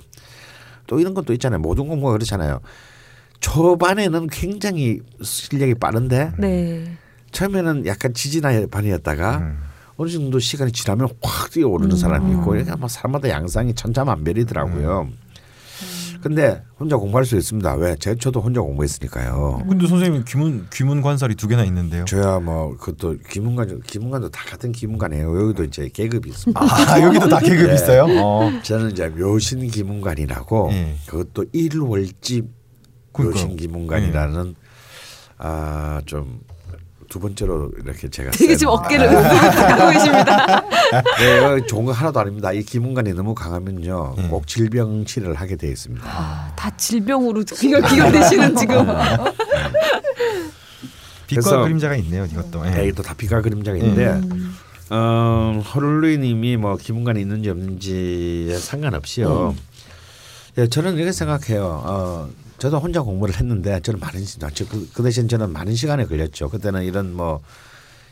또 0.87 0.99
이런 0.99 1.13
것도 1.13 1.33
있잖아요. 1.33 1.59
모든 1.59 1.87
공부가 1.87 2.13
그렇잖아요. 2.13 2.59
초반에는 3.39 4.27
굉장히 4.27 5.01
실력이 5.21 5.75
빠른데 5.75 6.33
네. 6.37 6.97
처음에는 7.31 7.85
약간 7.85 8.13
지지난반이었다가 8.13 9.37
음. 9.37 9.59
어느 9.97 10.09
정도 10.09 10.39
시간이 10.39 10.71
지나면 10.71 11.09
확 11.21 11.51
뛰어오르는 11.51 11.95
사람이 11.95 12.31
있고 12.33 12.55
이렇게 12.55 12.75
막 12.75 12.89
사람마다 12.89 13.29
양상이 13.29 13.73
천차만별이더라고요. 13.73 15.09
근데 16.21 16.63
혼자 16.79 16.97
공부할 16.97 17.25
수 17.25 17.35
있습니다. 17.37 17.75
왜? 17.75 17.95
제 17.99 18.15
저도 18.15 18.41
혼자 18.41 18.61
공부했으니까요. 18.61 19.63
근데 19.67 19.87
선생님 19.87 20.23
귀문 20.27 20.67
귀문 20.71 21.01
관살이 21.01 21.35
두 21.35 21.47
개나 21.47 21.63
있는데요. 21.65 22.05
저야 22.05 22.39
뭐 22.39 22.75
그것도 22.77 23.17
기문관 23.29 23.81
기문관도 23.81 24.29
다 24.29 24.43
같은 24.45 24.71
기문관이에요. 24.71 25.41
여기도 25.41 25.63
이제 25.63 25.89
계급이 25.91 26.29
있습니다. 26.29 26.61
아 26.61 27.01
여기도 27.01 27.27
다 27.27 27.39
계급 27.39 27.67
네. 27.67 27.73
있어요? 27.73 28.05
어. 28.21 28.51
저는 28.63 28.91
이제 28.91 29.07
묘신 29.09 29.67
기문관이라고 29.67 30.69
예. 30.71 30.95
그것도 31.07 31.45
일월집. 31.51 32.61
묘신 33.13 33.57
기문관이라는 33.57 34.55
아좀 35.37 36.39
두 37.11 37.19
번째로 37.19 37.69
이렇게 37.83 38.07
제가 38.09 38.31
되게 38.31 38.47
센- 38.53 38.57
지금 38.59 38.71
어깨를 38.71 39.05
으쓱하고 39.09 39.91
계십니다. 39.91 40.63
네, 41.19 41.65
좋은 41.67 41.83
거 41.83 41.91
하나도 41.91 42.21
아닙니다. 42.21 42.53
이 42.53 42.63
기문관이 42.63 43.11
너무 43.13 43.35
강하면요, 43.35 44.15
예. 44.17 44.21
꼭 44.29 44.47
질병 44.47 45.03
치료를 45.03 45.35
하게 45.35 45.57
되어 45.57 45.69
있습니다. 45.71 46.05
아, 46.07 46.53
다 46.55 46.71
질병으로 46.77 47.43
기가 47.43 47.81
기가되시는 47.85 48.55
지금. 48.55 48.77
빛과 51.27 51.41
그래서- 51.49 51.61
그림자가 51.63 51.95
있네요. 51.97 52.23
이것도. 52.25 52.65
예. 52.65 52.69
네, 52.71 52.83
이게 52.83 52.91
또 52.93 53.03
다피가 53.03 53.41
그림자가 53.41 53.77
있는데, 53.77 54.05
음. 54.07 54.55
어, 54.89 55.61
허룰루이님이 55.75 56.55
뭐 56.55 56.77
기문관이 56.77 57.19
있는지 57.19 57.49
없는지에 57.49 58.55
상관없이요. 58.57 59.53
예, 60.59 60.67
저는 60.67 60.95
이렇게 60.95 61.11
생각해요. 61.11 61.81
어, 61.85 62.29
저도 62.61 62.77
혼자 62.79 63.01
공부를 63.01 63.33
했는데 63.39 63.79
저는 63.79 63.99
많은 63.99 64.23
그, 64.69 64.87
그 64.93 65.01
대신 65.01 65.27
저는 65.27 65.51
많은 65.51 65.73
시간이 65.73 66.07
걸렸죠. 66.07 66.47
그때는 66.49 66.83
이런 66.83 67.11
뭐 67.15 67.41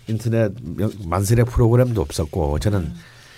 인터넷 0.08 0.52
명- 0.64 0.92
만세대 1.06 1.44
프로그램도 1.44 2.02
없었고 2.02 2.58
저는 2.58 2.92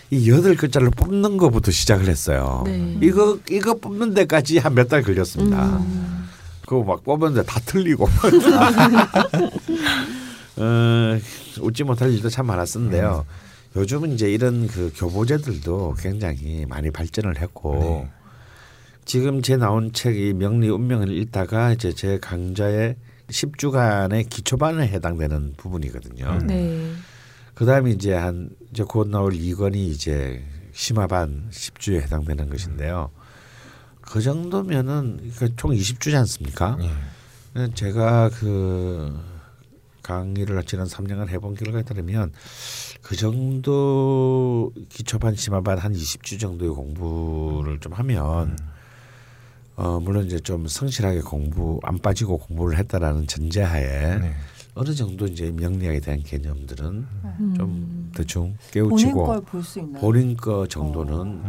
이 0.10 0.30
여덟 0.32 0.56
글자를 0.56 0.90
뽑는 0.92 1.36
것부터 1.36 1.70
시작을 1.70 2.08
했어요. 2.08 2.64
네. 2.66 2.98
이거 3.04 3.38
이거 3.50 3.74
뽑는 3.74 4.14
데까지 4.14 4.58
한 4.60 4.74
몇 4.74 4.88
달 4.88 5.04
걸렸습니다. 5.04 5.80
음. 5.80 6.30
그거 6.66 6.82
막 6.86 7.04
뽑았는데 7.04 7.46
다 7.46 7.60
틀리고. 7.66 8.08
어, 10.58 11.18
웃지 11.60 11.84
못할 11.84 12.14
일도 12.14 12.30
참 12.30 12.46
많았었는데요. 12.46 13.26
요즘은 13.76 14.14
이제 14.14 14.32
이런 14.32 14.68
그 14.68 14.94
교보제들도 14.96 15.96
굉장히 16.00 16.66
많이 16.70 16.90
발전을 16.90 17.42
했고 17.42 18.08
지금 19.06 19.42
제 19.42 19.58
나온 19.58 19.92
책이 19.92 20.34
명리 20.34 20.70
운명을 20.70 21.12
읽다가 21.12 21.74
이제 21.74 21.92
제 21.94 22.18
강좌의 22.20 22.96
10주간의 23.28 24.30
기초반에 24.30 24.88
해당되는 24.88 25.56
부분이거든요. 25.58 26.40
네. 26.46 26.92
그다음에 27.56 27.92
이제 27.92 28.14
한 28.14 28.50
이제 28.72 28.84
곧 28.84 29.08
나올 29.10 29.34
2권이 29.34 29.76
이제 29.76 30.44
심화반 30.72 31.50
10주에 31.52 32.02
해당되는 32.02 32.50
것인데요. 32.50 33.12
그 34.02 34.22
정도면은 34.22 35.18
그러니까 35.18 35.48
총 35.56 35.72
20주지 35.72 36.16
않습니까? 36.16 36.78
예. 36.82 37.68
제가 37.74 38.30
그 38.30 39.18
강의를 40.02 40.62
지난 40.66 40.88
3년간 40.88 41.30
해본 41.30 41.56
결과에 41.56 41.84
따르면 41.84 42.32
그 43.02 43.16
정도 43.16 44.72
기초반 44.90 45.36
심화반 45.36 45.78
한 45.78 45.94
20주 45.94 46.40
정도의 46.40 46.72
공부를 46.72 47.80
좀 47.80 47.94
하면 47.94 48.58
어 49.82 50.00
물론 50.00 50.28
이제 50.28 50.40
좀 50.40 50.68
성실하게 50.68 51.22
공부 51.22 51.80
안 51.82 51.98
빠지고 51.98 52.38
공부를 52.38 52.78
했다라는 52.78 53.26
전제하에 53.26 54.20
네. 54.20 54.34
어느 54.76 54.94
정도 54.94 55.26
이제 55.26 55.52
명리학에 55.52 56.00
대한 56.00 56.22
개념들은 56.22 56.86
음. 56.86 57.54
좀 57.58 58.12
대충 58.16 58.56
깨우치고 58.70 59.26
걸볼수 59.26 59.80
있나요? 59.80 60.00
본인 60.00 60.38
거 60.38 60.68
정도는 60.68 61.46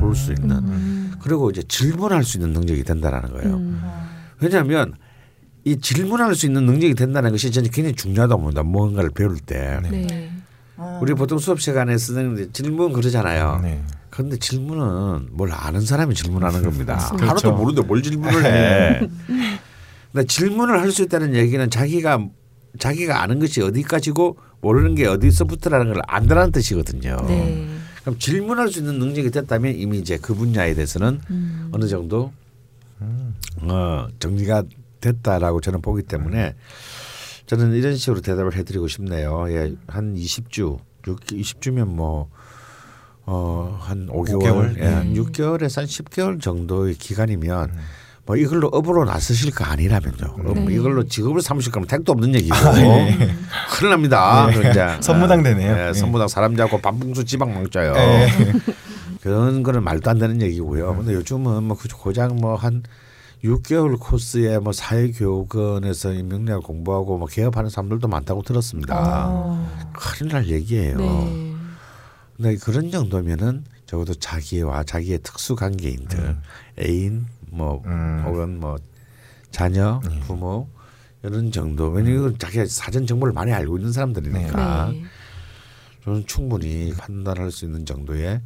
볼수 0.00 0.32
있는 0.32 0.56
음. 0.56 1.12
그리고 1.20 1.50
이제 1.50 1.62
질문할 1.62 2.24
수 2.24 2.38
있는 2.38 2.54
능력이 2.54 2.82
된다라는 2.82 3.32
거예요. 3.32 3.56
음. 3.56 3.82
왜냐하면 4.40 4.94
이 5.64 5.78
질문할 5.78 6.34
수 6.34 6.46
있는 6.46 6.64
능력이 6.64 6.94
된다는 6.94 7.30
것이 7.30 7.50
저는 7.50 7.70
굉장히 7.70 7.94
중요하다고 7.94 8.40
봅니다. 8.40 8.62
무언가를 8.62 9.10
배울 9.10 9.38
때. 9.38 9.80
네. 9.90 10.32
어. 10.78 10.98
우리 11.02 11.12
보통 11.12 11.38
수업 11.38 11.60
시간에 11.60 11.98
선생님들 11.98 12.52
질문 12.52 12.94
그러잖아요. 12.94 13.60
네. 13.62 13.82
그런데 14.16 14.38
질문은 14.38 15.28
뭘 15.32 15.52
아는 15.52 15.82
사람이 15.82 16.14
질문하는 16.14 16.62
겁니다. 16.62 16.96
그렇죠. 17.16 17.26
하나도 17.26 17.52
모르는데 17.52 17.86
뭘 17.86 18.02
질문을 18.02 18.44
해. 18.46 19.00
근데 20.10 20.26
질문을 20.26 20.80
할 20.80 20.90
수 20.90 21.02
있다는 21.02 21.34
얘기는 21.34 21.68
자기가 21.68 22.26
자기가 22.78 23.22
아는 23.22 23.38
것이 23.40 23.60
어디까지고 23.60 24.38
모르는 24.62 24.94
게 24.94 25.06
어디서부터라는 25.06 25.92
걸 25.92 26.02
안다는 26.06 26.50
뜻이거든요. 26.50 27.18
네. 27.28 27.68
그럼 28.00 28.18
질문할 28.18 28.68
수 28.68 28.78
있는 28.78 28.98
능력이 28.98 29.30
됐다면 29.30 29.74
이미 29.74 29.98
이제 29.98 30.16
그 30.16 30.34
분야에 30.34 30.72
대해서는 30.72 31.20
음. 31.28 31.68
어느 31.72 31.86
정도 31.86 32.32
어, 33.60 34.06
정리가 34.18 34.62
됐다라고 35.02 35.60
저는 35.60 35.82
보기 35.82 36.04
때문에 36.04 36.54
저는 37.44 37.74
이런 37.74 37.96
식으로 37.96 38.22
대답을 38.22 38.54
해드리고 38.56 38.88
싶네요. 38.88 39.46
예, 39.50 39.74
한 39.86 40.14
20주, 40.14 40.78
6, 41.06 41.20
20주면 41.20 41.84
뭐 41.88 42.30
어, 43.26 43.76
한 43.80 44.06
5개월, 44.06 44.36
오개월? 44.36 44.76
예, 44.78 44.86
한 44.86 45.14
6개월에서 45.14 45.78
한 45.78 45.86
10개월 45.86 46.40
정도의 46.40 46.94
기간이면 46.94 47.72
뭐 48.24 48.36
이걸로 48.36 48.68
업으로 48.68 49.04
나서실 49.04 49.52
거 49.52 49.64
아니라면요. 49.64 50.16
어, 50.24 50.52
네. 50.54 50.74
이걸로 50.74 51.04
직업을 51.04 51.40
삼으실 51.40 51.70
거면 51.70 51.86
택도 51.86 52.12
없는 52.12 52.34
얘기고 52.34 52.56
예. 52.76 53.16
큰일 53.70 53.90
납니다. 53.90 54.46
네. 54.46 54.62
진짜. 54.62 54.98
선무당 55.02 55.44
되네요. 55.44 55.76
예, 55.76 55.88
예. 55.88 55.92
선무당 55.92 56.26
사람 56.26 56.56
잡고 56.56 56.80
반풍수 56.80 57.24
지방 57.24 57.54
먹자요. 57.54 57.94
예. 57.96 58.28
그런 59.22 59.62
거는 59.62 59.82
말도 59.82 60.10
안 60.10 60.18
되는 60.18 60.42
얘기고요. 60.42 60.96
근데 60.96 61.14
요즘은 61.14 61.64
뭐그 61.64 61.88
고작 61.96 62.34
뭐한 62.34 62.82
6개월 63.44 63.96
코스에 63.98 64.58
뭐 64.58 64.72
사회교육원에서 64.72 66.12
이 66.12 66.22
명리학 66.24 66.62
공부하고 66.64 67.18
뭐 67.18 67.28
개업하는 67.28 67.70
사람들도 67.70 68.08
많다고 68.08 68.42
들었습니다. 68.42 69.26
어. 69.28 69.90
큰일 69.94 70.32
날 70.32 70.48
얘기예요. 70.48 71.55
네. 72.38 72.56
근데 72.56 72.56
그런 72.56 72.90
정도면은 72.90 73.64
적어도 73.86 74.14
자기와 74.14 74.84
자기의 74.84 75.20
특수 75.22 75.56
관계인들, 75.56 76.36
애인, 76.80 77.26
뭐 77.50 77.82
음. 77.86 78.24
혹은 78.26 78.60
뭐 78.60 78.76
자녀, 79.50 80.00
부모 80.26 80.68
이런 81.22 81.50
정도. 81.50 81.88
왜냐면 81.88 82.38
자기가 82.38 82.66
사전 82.66 83.06
정보를 83.06 83.32
많이 83.32 83.52
알고 83.52 83.78
있는 83.78 83.92
사람들이니까 83.92 84.90
네. 84.92 85.02
저는 86.04 86.26
충분히 86.26 86.92
판단할 86.96 87.50
수 87.50 87.64
있는 87.64 87.86
정도의 87.86 88.40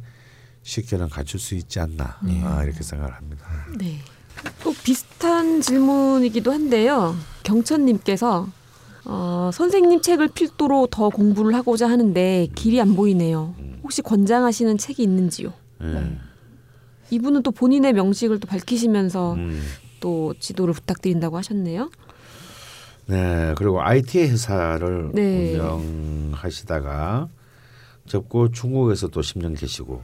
식견은 0.63 1.09
갖출 1.09 1.39
수 1.39 1.55
있지 1.55 1.79
않나 1.79 2.19
아, 2.43 2.63
이렇게 2.63 2.83
생각을 2.83 3.13
합니다. 3.13 3.45
네. 3.77 3.99
꼭 4.63 4.75
비슷한 4.83 5.61
질문이기도 5.61 6.51
한데요. 6.51 7.15
경천님께서 7.43 8.47
어, 9.05 9.49
선생님 9.53 10.01
책을 10.01 10.29
필두로 10.29 10.87
더 10.91 11.09
공부를 11.09 11.55
하고자 11.55 11.89
하는데 11.89 12.47
길이 12.55 12.79
안 12.79 12.95
보이네요. 12.95 13.53
혹시 13.83 14.01
권장하시는 14.01 14.77
책이 14.77 15.01
있는지요? 15.03 15.53
예. 15.83 16.17
이분은 17.09 17.43
또 17.43 17.51
본인의 17.51 17.93
명식을 17.93 18.39
또 18.39 18.47
밝히시면서 18.47 19.33
음. 19.33 19.61
또 19.99 20.33
지도를 20.39 20.73
부탁드린다고 20.73 21.37
하셨네요. 21.37 21.89
네, 23.07 23.53
그리고 23.57 23.81
IT 23.81 24.19
회사를 24.21 25.11
네. 25.13 25.57
운영하시다가 25.59 27.27
접고 28.05 28.51
중국에서 28.51 29.07
또 29.07 29.21
10년 29.21 29.59
계시고 29.59 30.01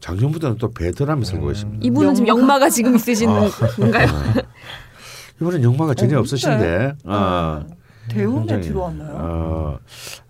작년부터는 0.00 0.56
또 0.58 0.70
베트남에 0.70 1.24
살고 1.24 1.48
계십니다. 1.48 1.80
이분은 1.82 2.14
지금 2.14 2.28
영마가 2.28 2.70
지금 2.70 2.94
있으신 2.96 3.28
건가요? 3.76 4.08
이번엔 5.40 5.62
영마가 5.62 5.94
전혀 5.94 6.16
어, 6.16 6.20
없으신데. 6.20 6.94
어, 7.04 7.66
대운에 8.08 8.38
굉장히, 8.38 8.62
들어왔나요? 8.62 9.10
어, 9.14 9.78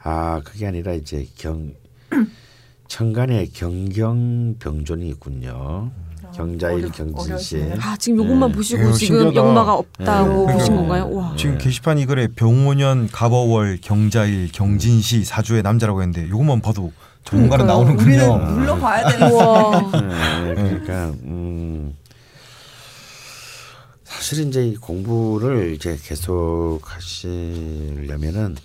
아 0.03 0.41
그게 0.45 0.67
아니라 0.67 0.93
이제 0.93 1.27
경 1.37 1.73
천간에 2.89 3.47
경경병존이 3.53 5.09
있군요. 5.11 5.91
경자일 6.35 6.85
어려- 6.85 6.93
경진시. 6.93 7.73
아 7.81 7.97
지금 7.97 8.19
요것만 8.25 8.51
네. 8.51 8.57
보시고 8.57 8.83
에휴, 8.83 8.93
지금 8.93 9.21
신기하다. 9.21 9.37
영마가 9.49 9.75
없다고 9.75 10.47
네. 10.47 10.53
보신 10.55 10.77
건가요? 10.77 11.11
와. 11.11 11.35
지금 11.37 11.57
게시판 11.59 11.99
이 11.99 12.07
글에 12.07 12.29
병오년 12.29 13.09
갑어월 13.11 13.79
경자일 13.81 14.51
경진시 14.53 15.25
사주의 15.25 15.63
남자라고 15.63 16.03
했는데 16.03 16.27
이것만 16.27 16.61
봐도 16.61 16.93
전문가는. 17.25 17.67
나오는군요. 17.67 18.07
우리는 18.35 18.55
물러봐야 18.55 19.09
되는 19.09 19.31
우와. 19.33 19.91
네, 19.93 20.55
그러니까 20.55 21.07
음, 21.25 21.95
사실 24.05 24.47
이제 24.49 24.67
이 24.67 24.77
공부를 24.77 25.75
이제 25.75 25.99
계속 26.03 26.81
하시려면은 26.85 28.57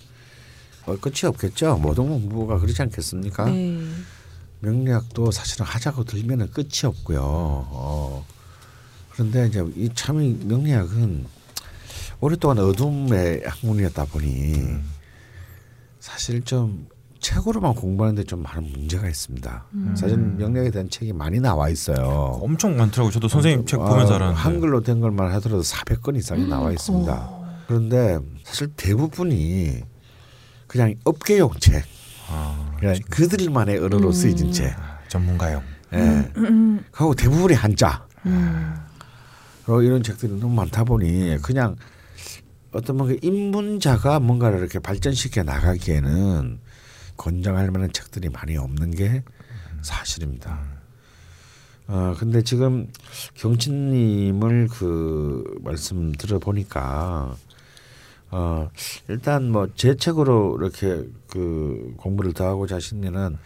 어, 0.85 0.97
끝이 0.99 1.21
없겠죠. 1.25 1.77
모든 1.77 2.07
공부가 2.09 2.59
그렇지 2.59 2.81
않겠습니까? 2.81 3.45
네. 3.45 3.79
명리학도 4.63 5.31
사실은 5.31 5.65
하자고 5.65 6.05
들면은 6.05 6.49
끝이 6.51 6.85
없고요. 6.85 7.21
어. 7.21 8.25
그런데 9.11 9.47
이제 9.47 9.63
이 9.75 9.89
참이 9.93 10.39
명리학은 10.45 11.25
오랫동안 12.21 12.59
어둠의 12.59 13.43
학문이었다 13.45 14.05
보니 14.05 14.55
사실 15.99 16.41
좀 16.43 16.87
책으로만 17.19 17.75
공부하는데 17.75 18.23
좀 18.23 18.41
많은 18.43 18.63
문제가 18.71 19.07
있습니다. 19.07 19.65
사실 19.95 20.17
명리학에 20.17 20.71
대한 20.71 20.89
책이 20.89 21.13
많이 21.13 21.39
나와 21.39 21.69
있어요. 21.69 22.39
엄청 22.41 22.75
많더라고요. 22.75 23.11
저도 23.11 23.27
선생님 23.27 23.65
책 23.65 23.77
보면서 23.77 24.13
아, 24.13 24.15
알았는데. 24.15 24.41
한글로 24.41 24.81
된 24.81 24.99
것만 24.99 25.31
하더라도 25.33 25.61
400건 25.61 26.17
이상이 26.17 26.47
나와 26.47 26.71
있습니다. 26.71 27.29
그런데 27.67 28.19
사실 28.43 28.67
대부분이 28.75 29.83
그냥 30.67 30.95
업계용 31.05 31.51
책, 31.59 31.83
아, 32.29 32.72
그냥 32.83 32.99
그들만의 33.09 33.79
언어로 33.79 34.11
쓰여진 34.11 34.51
책. 34.51 34.75
전문가용. 35.07 35.63
예. 35.93 36.31
하고 36.91 37.15
대부분이 37.15 37.53
한자. 37.53 38.05
음. 38.25 38.75
어, 39.67 39.81
이런 39.81 40.03
책들이 40.03 40.33
너무 40.33 40.53
많다 40.53 40.83
보니 40.83 41.37
그냥 41.41 41.77
어떤 42.71 42.97
뭔가 42.97 43.15
입문자가 43.21 44.19
뭔가를 44.19 44.59
이렇게 44.59 44.79
발전시켜 44.79 45.43
나가기에는 45.43 46.59
권장할 47.15 47.71
만한 47.71 47.93
책들이 47.93 48.29
많이 48.29 48.57
없는 48.57 48.91
게 48.91 49.23
사실입니다. 49.81 50.59
어 51.87 52.15
근데 52.17 52.41
지금 52.41 52.87
경친님을 53.35 54.69
그 54.69 55.43
말씀 55.61 56.11
들어보니까 56.13 57.35
어 58.35 58.67
일단 59.07 59.51
뭐 59.51 59.67
제 59.75 59.95
책으로 59.95 60.57
이렇게 60.59 61.07
그 61.27 61.93
공부를 61.97 62.33
더 62.33 62.47
하고자 62.47 62.75
하시면은 62.77 63.37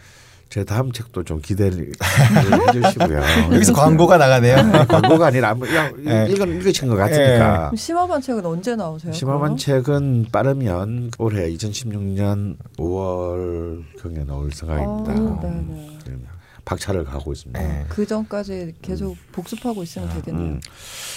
제 0.48 0.64
다음 0.64 0.92
책도 0.92 1.24
좀 1.24 1.42
기대를 1.42 1.92
해주시고요. 2.74 3.20
여기서 3.52 3.74
광고가 3.74 4.16
나가네요. 4.16 4.56
광고가 4.88 5.26
아니라 5.26 5.52
뭐 5.52 5.66
그냥 5.68 5.92
예. 6.06 6.26
읽은 6.32 6.48
읽으신 6.56 6.88
것 6.88 6.96
같으니까. 6.96 7.58
그럼 7.66 7.76
심화반 7.76 8.22
책은 8.22 8.46
언제 8.46 8.74
나오세요? 8.74 9.12
심화반? 9.12 9.58
책은 9.58 10.28
빠르면 10.32 11.10
올해 11.18 11.50
2016년 11.52 12.56
5월 12.78 13.82
경에 14.00 14.24
나올 14.24 14.50
생각입니다. 14.50 15.12
어, 15.12 15.38
네네. 15.42 15.98
음, 16.08 16.26
박차를 16.64 17.04
가고 17.04 17.32
있습니다. 17.32 17.60
네. 17.60 17.84
그 17.90 18.06
전까지 18.06 18.74
계속 18.80 19.16
복습하고 19.32 19.82
있으면 19.82 20.08
되겠네요. 20.14 20.44
음. 20.52 20.60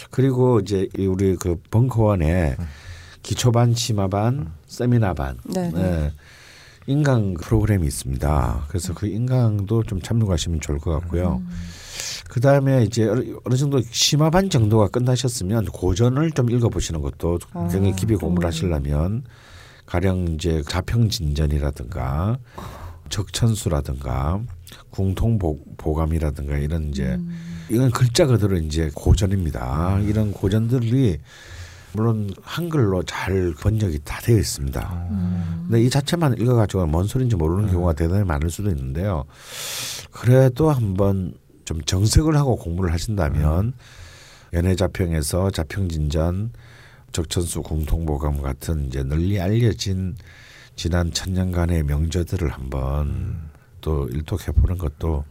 그리고 0.09 0.59
이제 0.59 0.89
이 0.97 1.05
우리 1.05 1.37
그 1.37 1.55
벙커원에 1.71 2.57
기초반, 3.23 3.73
심화반, 3.73 4.53
세미나반, 4.67 5.37
네. 5.45 5.71
네. 5.71 6.11
인강 6.87 7.35
프로그램이 7.35 7.85
있습니다. 7.85 8.65
그래서 8.67 8.93
그 8.93 9.07
인강도 9.07 9.83
좀 9.83 10.01
참여하시면 10.01 10.61
좋을 10.61 10.79
것 10.79 10.91
같고요. 10.99 11.41
그 12.27 12.39
다음에 12.39 12.83
이제 12.83 13.07
어느 13.07 13.35
어느 13.43 13.55
정도 13.55 13.81
심화반 13.91 14.49
정도가 14.49 14.87
끝나셨으면 14.87 15.65
고전을 15.65 16.31
좀 16.31 16.49
읽어보시는 16.49 17.01
것도 17.01 17.39
굉장히 17.53 17.95
깊이 17.95 18.15
공부를 18.15 18.47
하시려면 18.47 19.23
가령 19.85 20.29
이제 20.29 20.63
자평진전이라든가 20.67 22.39
적천수라든가 23.09 24.41
궁통보감이라든가 24.89 26.57
이런 26.57 26.89
이제 26.89 27.19
이건 27.69 27.91
글자 27.91 28.25
그대로 28.25 28.57
이제 28.57 28.89
고전입니다. 28.93 29.99
이런 29.99 30.31
고전들이 30.31 31.19
물론 31.93 32.33
한글로 32.41 33.03
잘 33.03 33.53
번역이 33.59 33.99
다 34.03 34.19
되어 34.21 34.37
있습니다. 34.37 35.07
근데 35.67 35.83
이 35.83 35.89
자체만 35.89 36.37
읽어가지고 36.39 36.87
뭔 36.87 37.07
소리인지 37.07 37.35
모르는 37.35 37.71
경우가 37.71 37.93
대단히 37.93 38.23
많을 38.23 38.49
수도 38.49 38.69
있는데요. 38.69 39.25
그래도 40.11 40.71
한번 40.71 41.33
좀 41.65 41.81
정색을 41.81 42.35
하고 42.35 42.55
공부를 42.55 42.91
하신다면 42.93 43.73
연애자평에서 44.53 45.51
자평진전, 45.51 46.51
적천수 47.11 47.61
공통보감 47.61 48.41
같은 48.41 48.87
이제 48.87 49.03
널리 49.03 49.39
알려진 49.39 50.15
지난 50.75 51.11
천년간의 51.11 51.83
명저들을 51.83 52.49
한번 52.49 53.49
또 53.81 54.07
일독해 54.07 54.51
보는 54.53 54.77
것도 54.77 55.25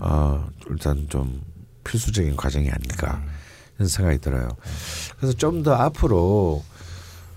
어 0.00 0.48
일단 0.70 1.06
좀 1.08 1.42
필수적인 1.84 2.36
과정이 2.36 2.70
아닐까. 2.70 3.22
이런 3.22 3.41
생각이 3.78 4.18
들어요. 4.18 4.48
그래서 5.16 5.36
좀 5.36 5.62
더 5.62 5.74
앞으로 5.74 6.62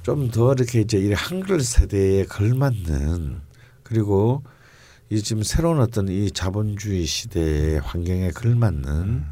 좀 0.03 0.29
더 0.31 0.53
이렇게 0.53 0.81
이제 0.81 0.97
이 0.99 1.13
한글 1.13 1.61
세대에 1.61 2.25
걸맞는 2.25 3.41
그리고 3.83 4.43
이 5.09 5.21
지금 5.21 5.43
새로운 5.43 5.79
어떤 5.79 6.07
이 6.09 6.31
자본주의 6.31 7.05
시대의 7.05 7.79
환경에 7.79 8.31
걸맞는 8.31 9.23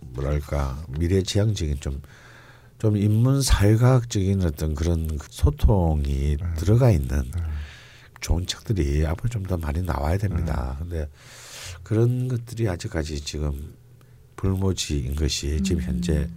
뭐랄까 0.00 0.82
미래지향적인 0.98 1.78
좀좀 1.80 2.96
인문 2.96 3.42
사회과학적인 3.42 4.44
어떤 4.44 4.74
그런 4.74 5.18
소통이 5.30 6.36
들어가 6.56 6.90
있는 6.90 7.30
좋은 8.20 8.46
책들이 8.46 9.06
앞으로 9.06 9.28
좀 9.28 9.42
더 9.44 9.56
많이 9.56 9.80
나와야 9.82 10.18
됩니다. 10.18 10.76
근데 10.78 11.08
그런 11.82 12.28
것들이 12.28 12.68
아직까지 12.68 13.20
지금 13.22 13.74
불모지인 14.38 15.16
것이 15.16 15.62
지금 15.62 15.82
현재 15.82 16.28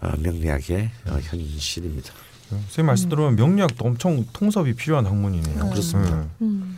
어, 0.00 0.12
명리학의 0.18 0.90
어, 1.08 1.18
현실입니다. 1.22 2.12
선생님 2.50 2.86
말씀 2.86 3.08
들으면 3.08 3.36
명리학도 3.36 3.84
엄청 3.84 4.26
통섭이 4.32 4.74
필요한 4.74 5.06
학문이네요. 5.06 5.70
그렇습니다. 5.70 6.26
음. 6.42 6.76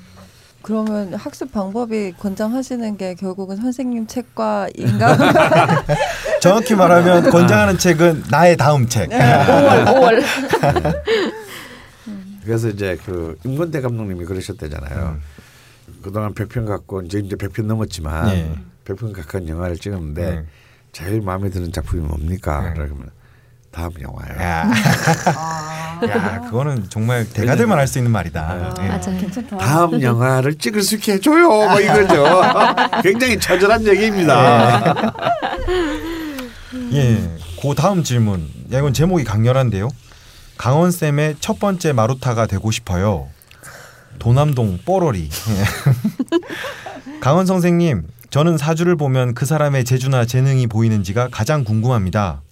그러면 0.63 1.13
학습 1.15 1.53
방법이 1.53 2.13
권장하시는 2.13 2.97
게 2.97 3.15
결국은 3.15 3.57
선생님 3.57 4.07
책과 4.07 4.69
인강 4.77 5.19
정확히 6.41 6.75
말하면 6.75 7.31
권장하는 7.31 7.77
책은 7.77 8.25
나의 8.31 8.57
다음 8.57 8.89
책. 8.89 9.11
5월 9.11 9.85
5월. 9.87 10.23
그래서 12.45 12.69
이제 12.69 12.99
그 13.05 13.39
임건대 13.45 13.81
감독님이 13.81 14.25
그러셨대잖아요. 14.27 15.19
그동안 16.03 16.35
100편 16.35 16.67
갖고 16.67 17.01
이제 17.03 17.19
이제 17.19 17.37
100편 17.37 17.65
넘었지만 17.65 18.29
예. 18.29 18.55
100편 18.85 19.13
가까운 19.15 19.49
영화를 19.49 19.77
찍었는데 19.79 20.31
네. 20.31 20.45
제일 20.93 21.21
마음에 21.21 21.51
드는 21.51 21.73
작품이 21.73 22.03
뭡니까? 22.03 22.61
네. 22.63 22.73
그러면 22.75 23.11
다음 23.71 23.91
영화예요. 24.01 24.41
야. 24.41 24.71
야, 26.07 26.41
그거는 26.43 26.87
정말 26.91 27.29
대가들만 27.29 27.79
할 27.79 27.87
수 27.89 27.99
있는 27.99 28.13
말이다. 28.13 28.75
예. 28.81 28.89
맞아요. 28.89 29.19
괜찮다. 29.19 29.57
다음 29.59 30.01
영화를 30.01 30.57
찍을 30.57 30.83
수 30.83 30.95
있게 30.97 31.15
해줘요. 31.15 31.49
뭐 31.49 31.81
이거죠. 31.81 32.25
굉장히 33.03 33.39
처절한 33.41 33.87
얘기입니다. 33.87 35.13
예. 36.93 37.31
그 37.61 37.75
다음 37.75 38.05
질문. 38.05 38.49
야, 38.73 38.79
이건 38.79 38.93
제목이 38.93 39.25
강렬한데요. 39.25 39.89
강원 40.57 40.91
쌤의 40.93 41.37
첫 41.41 41.59
번째 41.59 41.93
마루타가 41.93 42.47
되고 42.47 42.71
싶어요. 42.71 43.29
도남동 44.19 44.81
뽀로리. 44.85 45.29
예. 45.49 47.19
강원 47.21 47.47
선생님, 47.47 48.07
저는 48.35 48.59
사주를 48.59 48.97
보면 48.97 49.35
그 49.35 49.47
사람의 49.47 49.85
재주나 49.85 50.25
재능이 50.25 50.67
보이는지가 50.67 51.29
가장 51.31 51.63
궁금합니다. 51.63 52.43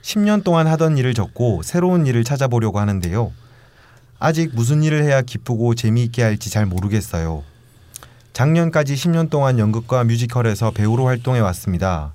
10년 0.00 0.44
동안 0.44 0.68
하던 0.68 0.96
일을 0.96 1.12
접고 1.12 1.62
새로운 1.64 2.06
일을 2.06 2.22
찾아보려고 2.22 2.78
하는데요. 2.78 3.32
아직 4.20 4.52
무슨 4.54 4.84
일을 4.84 5.02
해야 5.02 5.20
기쁘고 5.22 5.74
재미있게 5.74 6.22
할지 6.22 6.50
잘 6.50 6.66
모르겠어요. 6.66 7.42
작년까지 8.32 8.94
10년 8.94 9.28
동안 9.28 9.58
연극과 9.58 10.04
뮤지컬에서 10.04 10.70
배우로 10.70 11.06
활동해 11.06 11.40
왔습니다. 11.40 12.12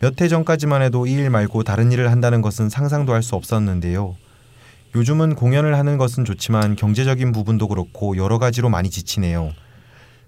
몇 0.00 0.20
해 0.20 0.26
전까지만 0.26 0.82
해도 0.82 1.06
이 1.06 1.12
일 1.12 1.30
말고 1.30 1.62
다른 1.62 1.92
일을 1.92 2.10
한다는 2.10 2.42
것은 2.42 2.70
상상도 2.70 3.14
할 3.14 3.22
수 3.22 3.36
없었는데요. 3.36 4.16
요즘은 4.96 5.36
공연을 5.36 5.78
하는 5.78 5.96
것은 5.96 6.24
좋지만 6.24 6.74
경제적인 6.74 7.30
부분도 7.30 7.68
그렇고 7.68 8.16
여러 8.16 8.40
가지로 8.40 8.68
많이 8.68 8.90
지치네요. 8.90 9.52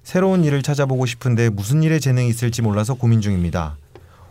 새로운 0.04 0.44
일을 0.44 0.62
찾아보고 0.62 1.06
싶은데 1.06 1.48
무슨 1.48 1.82
일에 1.82 1.98
재능이 1.98 2.28
있을지 2.28 2.62
몰라서 2.62 2.94
고민 2.94 3.20
중입니다. 3.22 3.76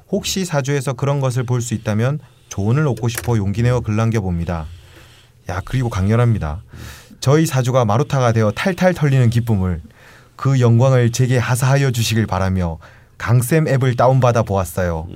혹시 0.10 0.46
사주에서 0.46 0.94
그런 0.94 1.20
것을 1.20 1.44
볼 1.44 1.62
수 1.62 1.74
있다면 1.74 2.20
조언을 2.50 2.88
얻고 2.88 3.08
싶어 3.08 3.36
용기 3.38 3.64
내어 3.64 3.80
글 3.80 3.96
남겨 3.96 4.22
봅니다. 4.22 4.68
야 5.50 5.62
그리고 5.66 5.90
강렬합니다. 5.90 6.62
저희 7.20 7.46
사주가 7.48 7.86
마루타가 7.86 8.32
되어 8.34 8.52
탈탈 8.52 8.94
털리는 8.94 9.30
기쁨을 9.32 9.82
그 10.36 10.60
영광을 10.60 11.12
제게 11.12 11.38
하사하여 11.38 11.92
주시길 11.92 12.28
바라며 12.28 12.78
강쌤 13.18 13.68
앱을 13.68 13.96
다운받아 13.96 14.44
보았어요. 14.44 15.08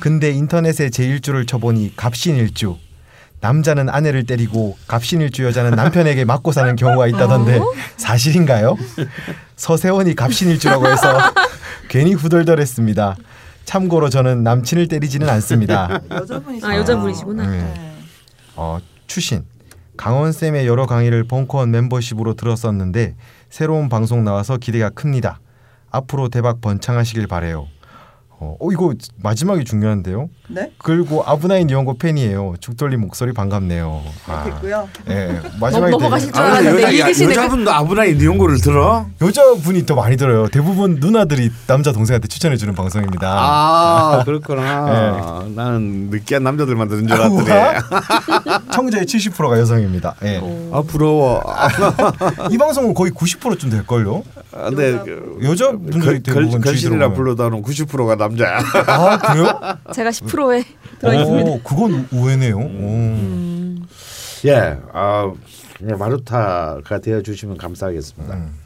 근데 0.00 0.30
인터넷에 0.30 0.90
제 0.90 1.04
일주를 1.04 1.46
쳐보니 1.46 1.94
갑신일주. 1.96 2.76
남자는 3.40 3.88
아내를 3.88 4.24
때리고 4.24 4.76
갑신일주 4.88 5.44
여자는 5.44 5.72
남편에게 5.72 6.24
맞고 6.24 6.52
사는 6.52 6.74
경우가 6.76 7.06
있다던데 7.06 7.60
사실인가요? 7.96 8.76
서세원이 9.56 10.14
갑신일주라고 10.14 10.88
해서 10.88 11.18
괜히 11.88 12.14
후덜덜했습니다. 12.14 13.16
참고로 13.64 14.08
저는 14.08 14.42
남친을 14.42 14.88
때리지는 14.88 15.28
않습니다. 15.28 16.00
여자분이시죠. 16.10 16.66
아, 16.66 16.76
여자분이시구나. 16.76 17.46
네. 17.46 17.58
네. 17.58 17.94
어, 18.56 18.78
추신 19.06 19.44
강원 19.96 20.32
쌤의 20.32 20.66
여러 20.66 20.86
강의를 20.86 21.24
벙커원 21.24 21.70
멤버십으로 21.70 22.34
들었었는데 22.34 23.14
새로운 23.50 23.88
방송 23.88 24.24
나와서 24.24 24.56
기대가 24.56 24.90
큽니다. 24.90 25.40
앞으로 25.90 26.28
대박 26.28 26.60
번창하시길 26.60 27.26
바래요. 27.26 27.66
어, 28.40 28.56
어, 28.60 28.70
이거 28.70 28.94
마지막이 29.20 29.64
중요한데요. 29.64 30.28
네? 30.48 30.70
그리고 30.78 31.24
아브나인 31.26 31.68
이용고 31.68 31.98
팬이에요. 31.98 32.54
죽돌림 32.60 33.00
목소리 33.00 33.32
반갑네요. 33.32 34.00
아, 34.28 34.44
됐고요. 34.44 34.88
예, 35.10 35.40
마지막에 35.60 35.90
넘- 35.90 36.00
넘어가실 36.02 36.32
줄 36.32 36.40
아, 36.40 36.46
알았는데 36.46 36.98
여자, 37.00 37.24
여자분도 37.24 37.70
아브나인 37.72 38.20
이용고를 38.20 38.60
들어? 38.60 39.06
여자분이 39.20 39.86
더 39.86 39.96
많이 39.96 40.16
들어요. 40.16 40.46
대부분 40.48 40.98
누나들이 41.00 41.50
남자 41.66 41.90
동생한테 41.90 42.28
추천해 42.28 42.56
주는 42.56 42.74
방송입니다. 42.74 43.28
아 43.28 44.22
그렇구나. 44.24 45.44
나는 45.56 46.08
느끼한 46.10 46.44
남자들만 46.44 46.88
들은 46.88 47.08
줄 47.08 47.16
알았더니. 47.20 47.44
청자의 48.72 49.04
70%가 49.04 49.58
여성입니다. 49.58 50.14
예. 50.24 50.40
아 50.72 50.82
부러워. 50.86 51.42
이 52.52 52.58
방송은 52.58 52.94
거의 52.94 53.10
90%좀 53.12 53.70
될 53.70 53.84
걸요. 53.86 54.22
아, 54.52 54.70
근데 54.70 54.98
그, 55.04 55.38
여자분들이 55.42 56.00
걸- 56.04 56.22
대부분 56.22 56.50
걸- 56.52 56.60
걸신이라 56.60 57.08
주의들어보면. 57.10 57.14
불러다는 57.14 57.62
90%가 57.62 58.16
남 58.16 58.27
자야. 58.36 58.58
아 58.86 59.18
그래요? 59.18 59.46
제가 59.94 60.10
10%에 60.10 60.64
들어있습니다. 60.98 61.50
오, 61.50 61.60
그건 61.62 62.08
우회네요. 62.12 62.56
오. 62.56 62.60
음. 62.60 63.86
예, 64.46 64.78
아 64.92 65.32
예, 65.88 65.94
마루타가 65.94 66.98
되어 67.00 67.22
주시면 67.22 67.56
감사하겠습니다. 67.56 68.34
음. 68.34 68.58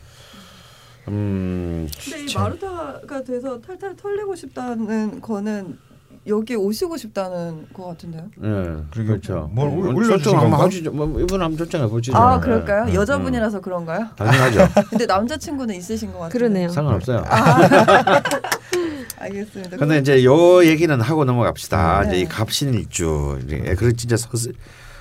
음, 1.08 1.88
근데 2.04 2.24
이 2.24 2.34
마루타가 2.34 3.22
돼서 3.24 3.60
탈탈 3.60 3.96
털리고 3.96 4.36
싶다는 4.36 5.20
거는 5.20 5.78
여기 6.26 6.54
오시고 6.54 6.96
싶다는 6.96 7.66
거 7.72 7.86
같은데요. 7.86 8.22
예, 8.44 8.48
그러게, 8.92 9.04
그렇죠. 9.06 9.50
뭘 9.52 9.68
뭐, 9.70 9.92
올려주신 9.92 10.38
건가? 10.38 10.60
하시죠. 10.64 10.92
뭐 10.92 11.06
이분 11.20 11.42
한번 11.42 11.56
초청해 11.58 11.88
보시죠. 11.88 12.16
아 12.16 12.36
예. 12.36 12.40
그럴까요? 12.40 12.84
음, 12.84 12.94
여자분이라서 12.94 13.60
그런가요? 13.60 14.00
음. 14.02 14.16
당연하죠. 14.16 14.68
근데 14.90 15.06
남자친구는 15.06 15.74
있으신 15.74 16.12
것 16.12 16.18
같아요. 16.18 16.30
그러네요. 16.30 16.68
상관없어요. 16.68 17.24
알겠습니다. 19.18 19.76
근데 19.76 19.98
이제 19.98 20.24
요 20.24 20.64
얘기는 20.64 21.00
하고 21.00 21.24
넘어갑시다. 21.24 22.02
네. 22.02 22.08
이제 22.08 22.20
이 22.20 22.24
갑신일주. 22.26 23.40
이제 23.44 23.74
그래 23.76 23.92
진짜 23.92 24.16
서세, 24.16 24.52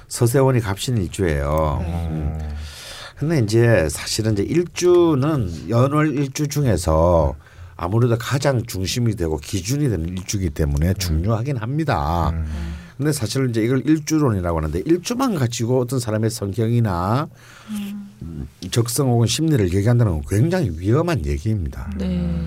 서세원이 0.07 0.59
갑신일주예요. 0.59 1.85
음. 1.87 2.39
근데 3.17 3.37
이제 3.39 3.87
사실은 3.89 4.33
이제 4.33 4.41
일주는 4.41 5.69
연월 5.69 6.15
일주 6.17 6.47
중에서 6.47 7.35
아무래도 7.81 8.15
가장 8.15 8.63
중심이 8.67 9.15
되고 9.15 9.37
기준이 9.37 9.89
되는 9.89 10.07
일주이기 10.07 10.51
때문에 10.51 10.93
중요하긴 10.93 11.57
합니다. 11.57 12.31
근데 12.95 13.11
사실은 13.11 13.49
이제 13.49 13.63
이걸 13.63 13.81
일주론이라고 13.83 14.55
하는데 14.55 14.83
일주만 14.85 15.33
가지고 15.33 15.79
어떤 15.79 15.99
사람의 15.99 16.29
성격이나 16.29 17.27
음, 18.21 18.47
적성 18.69 19.09
혹은 19.09 19.25
심리를 19.25 19.73
얘기한다는 19.73 20.11
건 20.11 20.21
굉장히 20.29 20.69
위험한 20.77 21.25
얘기입니다. 21.25 21.89
네. 21.97 22.39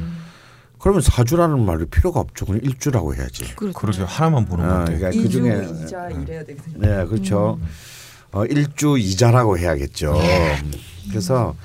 그러면 0.78 1.02
사주라는 1.02 1.64
말이 1.64 1.84
필요가 1.86 2.20
없죠. 2.20 2.46
그냥 2.46 2.60
일주라고 2.62 3.16
해야지. 3.16 3.56
그렇죠. 3.56 4.04
하나만 4.04 4.44
보는 4.44 4.64
아, 4.64 4.84
건데. 4.84 4.98
그러니까 4.98 5.10
그 5.10 5.16
이주 5.16 5.30
중에 5.30 5.68
이자 5.82 6.10
이래야 6.10 6.44
되거든요. 6.44 6.78
네 6.78 7.04
그렇죠. 7.06 7.58
어, 8.30 8.44
일주 8.44 8.96
이자라고 8.98 9.58
해야겠죠. 9.58 10.16
그래서 11.08 11.56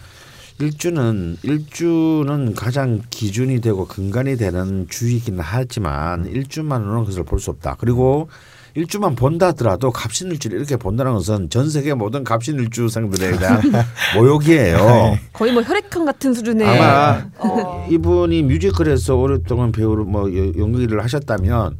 일주는 0.61 1.37
일주는 1.41 2.53
가장 2.53 3.01
기준이 3.09 3.61
되고 3.61 3.85
근간이 3.87 4.35
되는 4.35 4.87
주이긴 4.89 5.39
하지만 5.39 6.25
일주만으로는 6.25 7.01
그것을 7.01 7.23
볼 7.23 7.39
수 7.39 7.49
없다. 7.51 7.77
그리고 7.79 8.29
일주만 8.75 9.15
본다 9.15 9.47
하더라도 9.47 9.89
갑신일주를 9.91 10.57
이렇게 10.57 10.75
본다는 10.75 11.13
것은 11.13 11.49
전 11.49 11.69
세계 11.69 11.93
모든 11.93 12.23
갑신일주생들에 12.25 13.37
대한 13.37 13.61
모욕이에요. 14.17 15.17
거의 15.31 15.53
뭐 15.53 15.61
혈액형 15.63 16.03
같은 16.05 16.33
수준의 16.33 16.67
아마 16.67 17.25
어. 17.39 17.87
이분이 17.89 18.43
뮤지컬에서 18.43 19.15
오랫동안 19.15 19.71
배우를 19.71 20.03
뭐 20.03 20.29
여- 20.35 20.51
연기를 20.57 21.01
하셨다면 21.03 21.77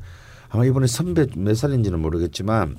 아마 0.51 0.65
이분의 0.65 0.87
선배 0.87 1.27
몇 1.35 1.55
살인지는 1.55 1.99
모르겠지만 1.99 2.77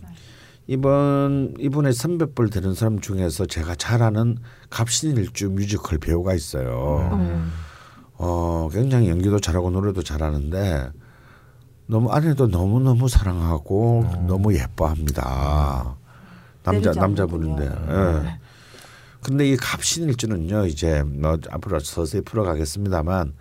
이번 0.70 1.54
이분의 1.59 1.92
선배뻘 1.92 2.48
되는 2.48 2.74
사람 2.74 3.00
중에서 3.00 3.44
제가 3.44 3.74
잘 3.74 4.04
아는 4.04 4.38
갑신일주 4.70 5.50
뮤지컬 5.50 5.98
배우가 5.98 6.33
있어요. 6.33 6.70
어. 7.11 7.50
어 8.18 8.68
굉장히 8.72 9.09
연기도 9.09 9.40
잘하고 9.40 9.72
노래도 9.72 10.04
잘하는데 10.04 10.92
너무 11.87 12.12
아내도 12.12 12.46
너무 12.46 12.78
너무 12.78 13.09
사랑하고 13.09 14.24
너무 14.28 14.54
예뻐합니다. 14.54 15.96
남자 16.62 16.92
남자분인데. 16.92 17.64
예. 17.64 18.38
근데 19.24 19.48
이 19.48 19.56
갑신일주는요 19.56 20.66
이제 20.66 21.02
뭐 21.02 21.37
앞으로 21.50 21.80
서서히 21.80 22.22
풀어가겠습니다만 22.22 23.35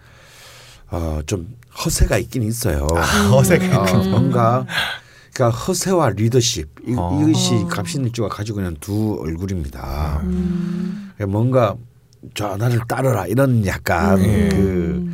어좀 0.89 1.55
허세가 1.85 2.17
있긴 2.17 2.41
있어요. 2.41 2.87
어색해. 3.31 3.71
어, 3.71 3.83
뭔가 4.09 4.65
그러니까 5.39 5.57
허세와 5.57 6.09
리더십 6.09 6.67
이, 6.85 6.95
어. 6.97 7.17
이것이 7.23 7.65
갑신일주가 7.69 8.27
가지고 8.27 8.59
있는 8.59 8.75
두 8.81 9.17
얼굴입니다. 9.21 10.19
음. 10.23 11.11
그러니까 11.15 11.31
뭔가 11.31 11.75
저 12.33 12.57
나를 12.57 12.81
따르라 12.89 13.25
이런 13.25 13.65
약간 13.65 14.19
음. 14.19 14.49
그 14.51 15.09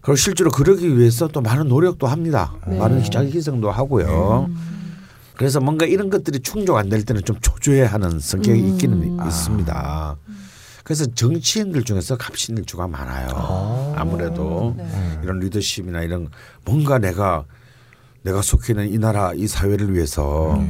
그리고 0.00 0.16
실제로 0.16 0.50
그러기 0.50 0.98
위해서 0.98 1.28
또 1.28 1.40
많은 1.40 1.68
노력도 1.68 2.08
합니다. 2.08 2.54
네. 2.66 2.78
많은 2.78 3.04
자기 3.04 3.30
희생도 3.30 3.70
하고요. 3.70 4.50
그래서 5.36 5.60
뭔가 5.60 5.86
이런 5.86 6.10
것들이 6.10 6.40
충족 6.40 6.76
안 6.76 6.88
될 6.88 7.04
때는 7.04 7.22
좀 7.24 7.38
초조해 7.40 7.82
하는 7.84 8.18
성격이 8.18 8.60
음. 8.60 8.68
있기는 8.72 9.24
있습니다. 9.24 10.16
그래서 10.82 11.06
정치인들 11.14 11.84
중에서 11.84 12.16
갑신일주가 12.16 12.88
많아요. 12.88 13.28
아 13.96 14.04
무래도 14.04 14.74
네. 14.76 15.20
이런 15.22 15.38
리더십이나 15.38 16.02
이런 16.02 16.28
뭔가 16.64 16.98
내가 16.98 17.44
내가 18.28 18.42
속해 18.42 18.74
있는 18.74 18.92
이 18.92 18.98
나라 18.98 19.32
이 19.34 19.46
사회를 19.46 19.94
위해서 19.94 20.62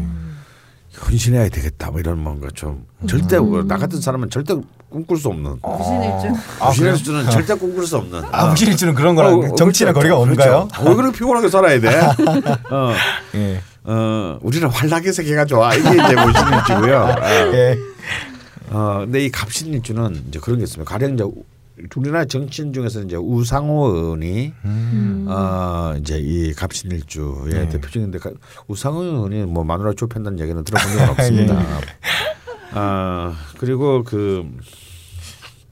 헌신해야 1.07 1.49
되겠다 1.49 1.91
뭐 1.91 2.01
이런 2.01 2.19
뭔가 2.19 2.49
좀 2.55 2.87
절대 3.09 3.39
나 3.67 3.77
같은 3.77 4.01
사람은 4.01 4.31
절대 4.31 4.55
꿈꿀 4.89 5.19
수 5.19 5.29
없는 5.29 5.59
무신일주. 5.63 6.41
아, 6.61 6.71
그래요? 6.71 6.93
무신일주는 6.93 7.31
절대 7.31 7.55
꿈꿀 7.55 7.87
수 7.87 7.97
없는 7.97 8.23
아, 8.31 8.47
무신일주는 8.47 8.95
그런 8.95 9.15
거랑 9.17 9.35
어, 9.35 9.37
어, 9.39 9.55
정치나 9.57 9.93
그렇죠. 9.93 10.01
거리가 10.01 10.19
없는가요? 10.19 10.69
그렇죠. 10.69 10.89
왜 10.89 10.95
그렇게 10.95 11.19
피곤하게 11.19 11.49
살아야 11.49 11.81
돼? 11.81 11.89
어, 12.71 12.93
예. 13.35 13.61
어, 13.85 14.39
우리는 14.43 14.69
활락의 14.69 15.13
세계가 15.13 15.45
좋아. 15.47 15.75
이게 15.75 15.89
이제 15.91 16.15
무신일주고요. 16.15 16.97
어. 16.97 17.17
예. 17.55 17.77
어, 18.71 18.99
근데 19.01 19.25
이 19.25 19.31
갑신일주는 19.31 20.25
이제 20.29 20.39
그런 20.41 20.59
게 20.59 20.65
있습니다. 20.65 20.89
가령 20.91 21.15
이제 21.15 21.25
우- 21.81 22.01
우리나라 22.01 22.25
정치인 22.25 22.73
중에서 22.73 23.03
이제 23.03 23.17
우상호 23.17 23.87
의원이 23.89 24.53
어, 25.29 25.95
이제 26.01 26.19
이 26.19 26.53
갑신일주의 26.55 27.53
네. 27.55 27.69
대표적인데 27.69 28.19
가- 28.19 28.31
우상호 28.67 29.03
의원이 29.03 29.45
뭐 29.45 29.65
마누라 29.65 29.93
좁힌다는 29.95 30.39
얘기는 30.41 30.63
들어본 30.65 30.93
적은 30.93 31.09
없습니다. 31.11 31.63
아 32.73 33.35
그리고 33.59 34.05
그 34.05 34.45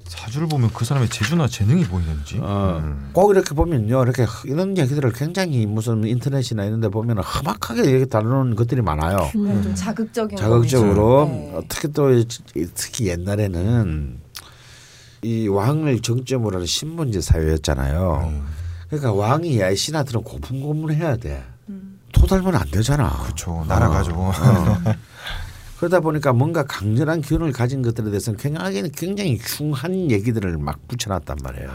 사주를 0.05 0.49
보면 0.49 0.71
그 0.73 0.85
사람의 0.85 1.09
재주나 1.11 1.47
재능이 1.47 1.85
보이는지. 1.85 2.39
어, 2.41 2.81
음. 2.83 3.11
꼭 3.13 3.31
이렇게 3.33 3.55
보면요, 3.55 4.03
이렇게 4.03 4.25
이런 4.47 4.77
얘기들을 4.79 5.13
굉장히 5.13 5.67
무슨 5.67 6.05
인터넷이나 6.05 6.65
이런데 6.65 6.89
보면 6.89 7.19
험악하게 7.19 7.85
얘기 7.93 8.07
다루는 8.09 8.57
것들이 8.57 8.81
많아요. 8.83 9.19
네, 9.35 9.63
좀 9.63 9.75
자극적인 9.75 10.37
자극적으로. 10.39 11.27
네. 11.31 11.61
특히 11.69 11.93
또 11.93 12.13
이- 12.13 12.27
특히 12.75 13.09
옛날에는 13.09 14.19
이 15.27 15.49
왕을 15.49 16.03
정점으로 16.03 16.55
하는 16.57 16.67
신분제 16.67 17.21
사회였잖아요. 17.21 18.31
음. 18.31 18.47
그러니까 18.87 19.13
왕이 19.13 19.59
야 19.59 19.75
신하들은 19.75 20.23
고분고분해야 20.23 21.17
돼. 21.17 21.45
음. 21.69 21.99
토달면 22.13 22.55
안 22.55 22.71
되잖아. 22.71 23.11
그렇죠. 23.25 23.65
나라 23.67 23.89
가지고. 23.89 24.21
어. 24.21 24.33
그러다 25.79 25.99
보니까 25.99 26.33
뭔가 26.33 26.63
강렬한 26.63 27.21
기운을 27.23 27.51
가진 27.51 27.83
것들에 27.83 28.07
대해서는 28.07 28.39
굉장히 28.39 28.91
굉장히 28.93 29.37
흉한 29.37 30.13
얘기들을 30.13 30.59
막 30.59 30.87
붙여놨단 30.87 31.39
말이에요. 31.43 31.71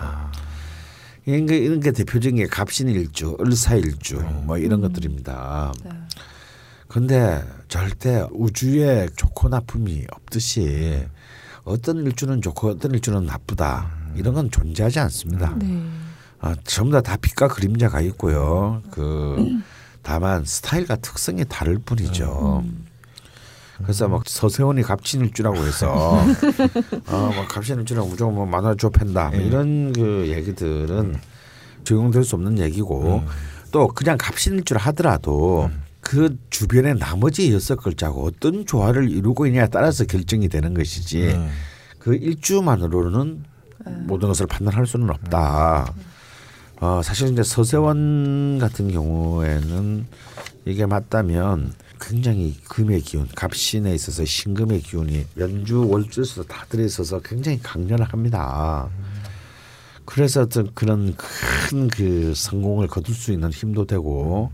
이런 1.25 1.45
게 1.45 1.57
이런 1.57 1.81
게 1.81 1.91
대표적인 1.91 2.37
게 2.37 2.47
갑신일주, 2.47 3.37
을사일주 3.41 4.15
뭐 4.45 4.57
이런 4.57 4.79
것들입니다. 4.79 5.73
네. 5.83 5.91
근데 6.87 7.43
절대 7.67 8.25
우주에 8.31 9.09
좋고 9.15 9.49
나쁨이 9.49 10.05
없듯이 10.09 11.05
어떤 11.63 12.05
일주는 12.05 12.41
좋고 12.41 12.69
어떤 12.69 12.91
일주는 12.91 13.25
나쁘다 13.25 13.91
이런 14.15 14.33
건 14.33 14.51
존재하지 14.51 14.99
않습니다. 14.99 15.55
네. 15.57 15.81
아, 16.39 16.55
전부 16.63 16.91
다, 16.91 17.01
다 17.01 17.17
빛과 17.17 17.47
그림자가 17.49 18.01
있고요. 18.01 18.81
그 18.91 19.59
다만 20.01 20.43
스타일과 20.43 20.95
특성이 20.97 21.45
다를 21.47 21.77
뿐이죠. 21.77 22.63
그래서 23.83 24.07
막 24.07 24.23
서세원이 24.27 24.83
갑신 24.83 25.21
일주라고 25.21 25.57
해서 25.57 26.23
어뭐 27.07 27.47
갑신 27.49 27.79
일주랑 27.79 28.07
무조건 28.09 28.35
뭐 28.35 28.45
만화 28.45 28.75
좁힌다 28.75 29.29
뭐 29.29 29.39
예. 29.39 29.43
이런 29.43 29.91
그 29.93 30.27
얘기들은 30.27 31.15
적용될 31.83 32.23
수 32.23 32.35
없는 32.35 32.59
얘기고 32.59 33.23
또 33.71 33.87
그냥 33.87 34.17
갑신 34.19 34.53
일주를 34.53 34.79
하더라도 34.81 35.71
그 36.01 36.37
주변의 36.49 36.97
나머지 36.97 37.53
여섯 37.53 37.75
글자고 37.75 38.25
어떤 38.25 38.65
조화를 38.65 39.09
이루고 39.09 39.45
있냐에 39.47 39.67
따라서 39.67 40.03
결정이 40.05 40.49
되는 40.49 40.73
것이지 40.73 41.29
음. 41.29 41.49
그 41.99 42.15
일주만으로는 42.15 43.43
모든 44.07 44.27
것을 44.27 44.47
판단할 44.47 44.85
수는 44.85 45.09
없다. 45.09 45.93
어, 46.79 47.01
사실 47.03 47.29
이제 47.29 47.43
서세원 47.43 48.57
같은 48.59 48.91
경우에는 48.91 50.05
이게 50.65 50.85
맞다면 50.85 51.73
굉장히 51.99 52.57
금의 52.67 53.01
기운, 53.01 53.27
갑신에 53.35 53.93
있어서 53.93 54.25
신금의 54.25 54.81
기운이 54.81 55.25
연주 55.37 55.87
월주에서 55.87 56.43
다 56.43 56.65
들어있어서 56.69 57.21
굉장히 57.21 57.59
강렬합니다. 57.61 58.89
그래서 60.05 60.41
어떤 60.41 60.73
그런 60.73 61.15
큰 61.15 61.87
그 61.87 62.33
성공을 62.35 62.87
거둘 62.87 63.15
수 63.15 63.31
있는 63.31 63.49
힘도 63.51 63.85
되고 63.85 64.13
뭐 64.13 64.51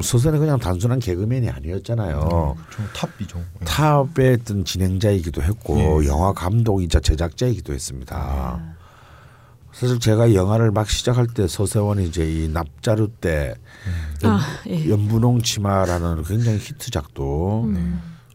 서세는 0.00 0.38
그냥 0.38 0.58
단순한 0.58 1.00
개그맨이 1.00 1.50
아니었잖아요. 1.50 2.56
좀 2.70 2.86
탑이죠. 2.94 3.42
탑의 3.64 4.38
어떤 4.40 4.64
진행자이기도 4.64 5.42
했고 5.42 6.02
예. 6.02 6.08
영화 6.08 6.32
감독이자 6.32 7.00
제작자이기도 7.00 7.72
했습니다. 7.72 8.74
사실 9.72 9.98
제가 9.98 10.34
영화를 10.34 10.70
막 10.70 10.88
시작할 10.88 11.26
때 11.26 11.48
서세원이 11.48 12.06
이제 12.06 12.24
이 12.30 12.48
납자루 12.48 13.08
때 13.20 13.54
아, 14.22 14.40
예. 14.68 14.88
연분홍 14.88 15.42
치마라는 15.42 16.22
굉장히 16.24 16.58
히트작도 16.58 17.72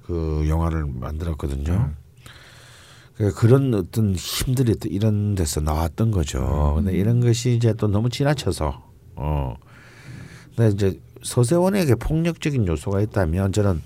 그 0.06 0.46
영화를 0.48 0.86
만들었거든요. 0.86 1.92
그 3.16 3.34
그런 3.34 3.74
어떤 3.74 4.16
힘들이 4.16 4.76
또 4.76 4.88
이런 4.90 5.36
데서 5.36 5.60
나왔던 5.60 6.12
거죠. 6.12 6.74
근데 6.76 6.94
이런 6.94 7.20
것이 7.20 7.56
이제 7.56 7.74
또 7.74 7.88
너무 7.88 8.10
지나쳐서 8.10 8.84
어. 9.16 9.56
근데 10.56 10.74
이제 10.74 11.00
서세원에게 11.24 11.96
폭력적인 11.96 12.68
요소가 12.68 13.02
있다면 13.02 13.52
저는 13.52 13.82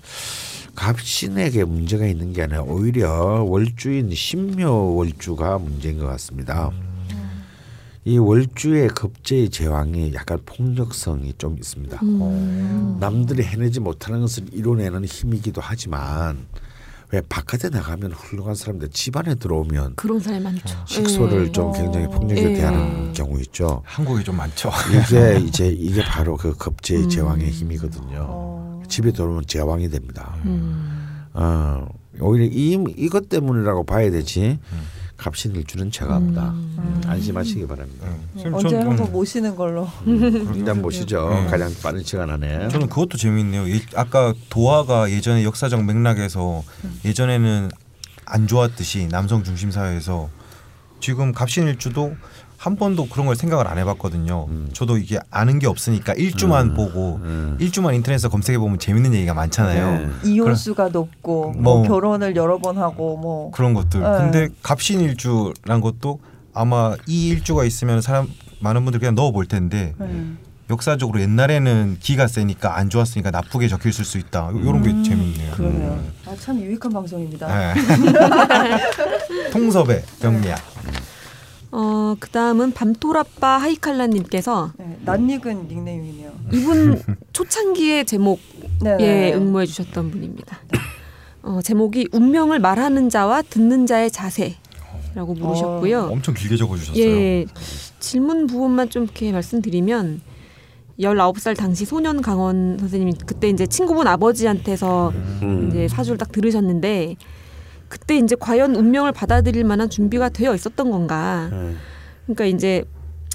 갑신에게 0.74 1.64
문제가 1.64 2.06
있는 2.06 2.32
게 2.32 2.42
아니라 2.42 2.62
오히려 2.62 3.44
월주인 3.44 4.14
신묘 4.14 4.94
월주가 4.94 5.58
문제인 5.58 5.98
것 5.98 6.06
같습니다. 6.06 6.70
이 8.04 8.18
월주의 8.18 8.88
급제의 8.88 9.50
제왕이 9.50 10.12
약간 10.14 10.38
폭력성이 10.44 11.34
좀 11.38 11.56
있습니다. 11.56 12.00
음. 12.02 12.96
남들이 12.98 13.44
해내지 13.44 13.78
못하는 13.78 14.22
것을 14.22 14.46
이뤄내는 14.52 15.04
힘이기도 15.04 15.60
하지만 15.62 16.46
왜 17.12 17.20
바깥에 17.28 17.68
나가면 17.68 18.12
훌륭한 18.12 18.54
사람들 18.54 18.88
집안에 18.88 19.34
들어오면 19.34 19.96
그런 19.96 20.18
사람이 20.18 20.42
많죠. 20.44 20.84
식소를 20.86 21.48
예. 21.48 21.52
좀 21.52 21.70
굉장히 21.72 22.06
폭력에 22.06 22.42
예. 22.42 22.54
대하는 22.54 23.12
경우 23.12 23.38
있죠. 23.40 23.82
한국이 23.84 24.24
좀 24.24 24.36
많죠. 24.36 24.70
이게 24.90 25.38
이제 25.46 25.68
이게 25.68 26.02
바로 26.02 26.38
그 26.38 26.56
급제의 26.56 27.04
음. 27.04 27.08
제왕의 27.10 27.50
힘이거든요. 27.50 28.26
어. 28.28 28.82
집에 28.88 29.12
들어오면 29.12 29.44
제왕이 29.46 29.90
됩니다. 29.90 30.34
음. 30.46 31.26
어, 31.34 31.86
오히려 32.18 32.46
이 32.46 32.82
이것 32.96 33.28
때문이라고 33.28 33.84
봐야 33.84 34.10
되지. 34.10 34.58
갑신일주는 35.22 35.90
제가 35.92 36.16
없다. 36.16 36.50
음. 36.50 36.74
음, 36.78 37.02
안심하시기 37.06 37.66
바랍니다. 37.66 38.06
네, 38.08 38.42
선생님, 38.42 38.54
언제 38.54 38.68
전- 38.70 38.88
한번 38.88 39.06
음. 39.06 39.12
모시는 39.12 39.54
걸로. 39.56 39.88
일단 40.54 40.82
보시죠. 40.82 41.28
음. 41.28 41.46
가장 41.48 41.72
빠른 41.82 42.02
시간 42.02 42.28
안에. 42.30 42.68
저는 42.68 42.88
그것도 42.88 43.16
재미있네요. 43.18 43.68
예- 43.70 43.80
아까 43.94 44.34
도화가 44.50 45.10
예전에 45.10 45.44
역사적 45.44 45.84
맥락에서 45.84 46.62
예전에는 47.04 47.70
안 48.26 48.46
좋았듯이 48.48 49.08
남성 49.10 49.44
중심 49.44 49.70
사회에서 49.70 50.28
지금 51.00 51.32
갑신일주도 51.32 52.14
한 52.62 52.76
번도 52.76 53.08
그런 53.08 53.26
걸 53.26 53.34
생각을 53.34 53.66
안 53.66 53.76
해봤거든요. 53.78 54.46
저도 54.72 54.96
이게 54.96 55.18
아는 55.32 55.58
게 55.58 55.66
없으니까 55.66 56.12
일주만 56.12 56.74
보고 56.74 57.16
음. 57.24 57.56
일주만 57.58 57.92
인터넷에서 57.96 58.28
검색해 58.28 58.56
보면 58.56 58.78
재밌는 58.78 59.14
얘기가 59.14 59.34
많잖아요. 59.34 59.98
네. 59.98 60.30
이혼 60.30 60.54
수가 60.54 60.90
높고 60.90 61.54
뭐, 61.56 61.78
뭐. 61.78 61.82
결혼을 61.82 62.36
여러 62.36 62.58
번 62.58 62.78
하고 62.78 63.16
뭐 63.16 63.50
그런 63.50 63.74
것들. 63.74 64.00
네. 64.00 64.06
근데 64.06 64.48
갑신 64.62 65.00
일주란 65.00 65.80
것도 65.80 66.20
아마 66.54 66.94
이 67.08 67.30
일주가 67.30 67.64
있으면 67.64 68.00
사람 68.00 68.28
많은 68.60 68.84
분들 68.84 69.00
그냥 69.00 69.16
넣어 69.16 69.32
볼 69.32 69.46
텐데 69.46 69.96
음. 70.00 70.38
역사적으로 70.70 71.20
옛날에는 71.20 71.96
기가 71.98 72.28
세니까 72.28 72.76
안 72.76 72.88
좋았으니까 72.90 73.32
나쁘게 73.32 73.66
적혀 73.66 73.88
있을 73.88 74.04
수 74.04 74.18
있다. 74.18 74.52
이런 74.54 74.82
게 74.82 74.90
재밌네요. 75.02 75.50
그러네요. 75.54 76.00
아, 76.26 76.36
참 76.38 76.60
유익한 76.60 76.92
방송입니다. 76.92 77.74
네. 77.74 77.74
통섭의 79.50 80.04
병리야. 80.20 80.71
어, 81.72 82.14
그 82.20 82.28
다음은 82.28 82.72
밤토라빠 82.72 83.56
하이칼라님께서 83.56 84.72
네, 84.76 84.98
낯익은 85.04 85.68
닉네임이네요. 85.68 86.32
이분 86.52 87.02
초창기의 87.32 88.04
제목 88.04 88.40
네, 88.82 88.96
예, 89.00 89.06
네. 89.06 89.34
응모해 89.34 89.64
주셨던 89.64 90.10
분입니다. 90.10 90.58
어, 91.42 91.60
제목이 91.62 92.08
운명을 92.12 92.60
말하는 92.60 93.08
자와 93.08 93.42
듣는 93.42 93.86
자의 93.86 94.10
자세 94.10 94.56
라고 95.14 95.34
물으셨고요. 95.34 96.08
엄청 96.12 96.34
길게 96.34 96.56
적어주셨어요. 96.56 97.02
예. 97.02 97.46
질문 98.00 98.46
부분만 98.46 98.90
좀 98.90 99.04
이렇게 99.04 99.32
말씀드리면 99.32 100.20
19살 101.00 101.56
당시 101.56 101.86
소년 101.86 102.20
강원 102.20 102.76
선생님이 102.78 103.14
그때 103.26 103.48
이제 103.48 103.66
친구분 103.66 104.06
아버지한테서 104.06 105.12
음. 105.42 105.68
이제 105.68 105.88
사주를 105.88 106.18
딱 106.18 106.32
들으셨는데 106.32 107.16
그때 107.92 108.16
이제 108.16 108.34
과연 108.40 108.74
운명을 108.74 109.12
받아들일 109.12 109.64
만한 109.64 109.90
준비가 109.90 110.30
되어 110.30 110.54
있었던 110.54 110.90
건가? 110.90 111.50
네. 111.52 111.74
그러니까 112.24 112.46
이제 112.46 112.84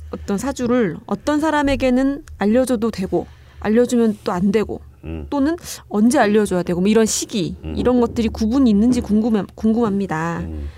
어떤 0.09 0.39
사주를 0.39 0.97
어떤 1.05 1.39
사람에게는 1.39 2.23
알려줘도 2.39 2.89
되고 2.89 3.27
알려주면 3.59 4.17
또 4.23 4.31
안 4.31 4.51
되고 4.51 4.81
음. 5.03 5.27
또는 5.29 5.57
언제 5.89 6.17
알려줘야 6.17 6.63
되고 6.63 6.81
뭐 6.81 6.89
이런 6.89 7.05
시기 7.05 7.55
음. 7.63 7.75
이런 7.77 8.01
것들이 8.01 8.29
구분이 8.29 8.67
있는지 8.67 8.99
궁금해, 8.99 9.43
궁금합니다. 9.53 10.39
음. 10.39 10.69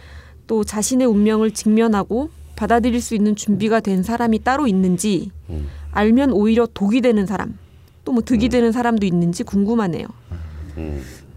또 0.46 0.65
자신의 0.65 1.08
운명을 1.08 1.52
직면하고 1.52 2.32
받아들일 2.58 3.00
수 3.00 3.15
있는 3.15 3.38
준비가 3.38 3.80
된 3.80 4.04
사람이 4.04 4.39
따로 4.44 4.68
있는지 4.68 5.32
음. 5.50 5.70
알면 5.94 6.34
오히려 6.34 6.68
독이 6.74 7.00
되는 7.00 7.26
사람 7.26 7.58
또 8.04 8.12
뭐 8.12 8.24
득이 8.24 8.50
되는 8.50 8.74
사람도 8.74 9.06
있는지 9.06 9.44
궁금하네요. 9.44 10.06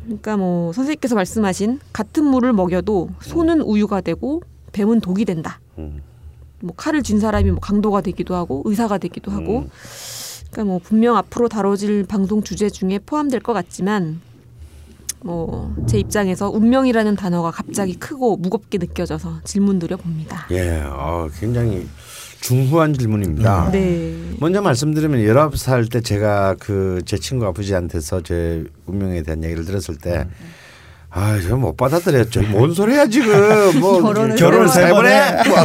음. 0.02 0.06
그러니까 0.06 0.36
뭐 0.36 0.72
선생님께서 0.72 1.14
말씀하신 1.14 1.80
같은 1.92 2.24
물을 2.24 2.52
먹여도 2.52 3.10
소는 3.20 3.60
우유가 3.60 4.00
되고 4.00 4.42
뱀은 4.72 5.00
독이 5.00 5.24
된다. 5.24 5.60
음. 5.78 6.02
뭐 6.60 6.74
칼을 6.76 7.02
쥔 7.02 7.18
사람이 7.20 7.50
뭐 7.50 7.60
강도가 7.60 8.00
되기도 8.00 8.34
하고 8.34 8.62
의사가 8.64 8.98
되기도 8.98 9.32
하고 9.32 9.60
음. 9.60 9.70
그러니까 10.50 10.64
뭐 10.64 10.78
분명 10.78 11.16
앞으로 11.16 11.48
다뤄질 11.48 12.04
방송 12.04 12.42
주제 12.42 12.70
중에 12.70 12.98
포함될 13.04 13.40
것 13.40 13.52
같지만 13.52 14.20
뭐 15.20 15.72
제 15.86 15.98
입장에서 15.98 16.48
운명이라는 16.50 17.16
단어가 17.16 17.50
갑자기 17.50 17.94
크고 17.94 18.36
무겁게 18.36 18.78
느껴져서 18.78 19.40
질문 19.44 19.78
드려 19.78 19.96
봅니다. 19.96 20.46
예, 20.50 20.80
어, 20.86 21.28
굉장히 21.38 21.86
중후한 22.42 22.92
질문입니다. 22.92 23.70
네. 23.72 24.12
먼저 24.38 24.60
말씀드리면 24.60 25.20
19살 25.20 25.90
때 25.90 26.00
제가 26.02 26.56
그 26.58 27.00
제 27.06 27.16
친구 27.16 27.46
아버지한테서 27.46 28.22
제 28.22 28.64
운명에 28.86 29.22
대한 29.22 29.42
얘기를 29.44 29.64
들었을 29.64 29.96
때 29.96 30.26
아, 31.10 31.38
저 31.40 31.56
못 31.56 31.76
받아들였죠. 31.76 32.42
뭔 32.48 32.72
소리야 32.74 33.06
지금? 33.06 33.80
뭐 33.80 34.00
결혼을 34.02 34.36
결혼을 34.36 34.68
세세번번 34.68 35.06
해? 35.06 35.48
뭐. 35.48 35.56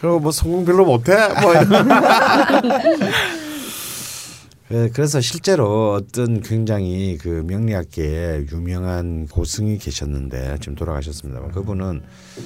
그리고 0.00 0.20
뭐 0.20 0.30
성공 0.32 0.64
별로 0.64 0.84
못해? 0.84 1.12
뭐 1.40 1.52
그래서 4.92 5.20
실제로 5.20 5.92
어떤 5.92 6.40
굉장히 6.40 7.16
그 7.16 7.44
명리학계에 7.46 8.46
유명한 8.50 9.28
고승이 9.28 9.78
계셨는데 9.78 10.56
지금 10.60 10.74
돌아가셨습니다만 10.74 11.52
그분은 11.52 12.02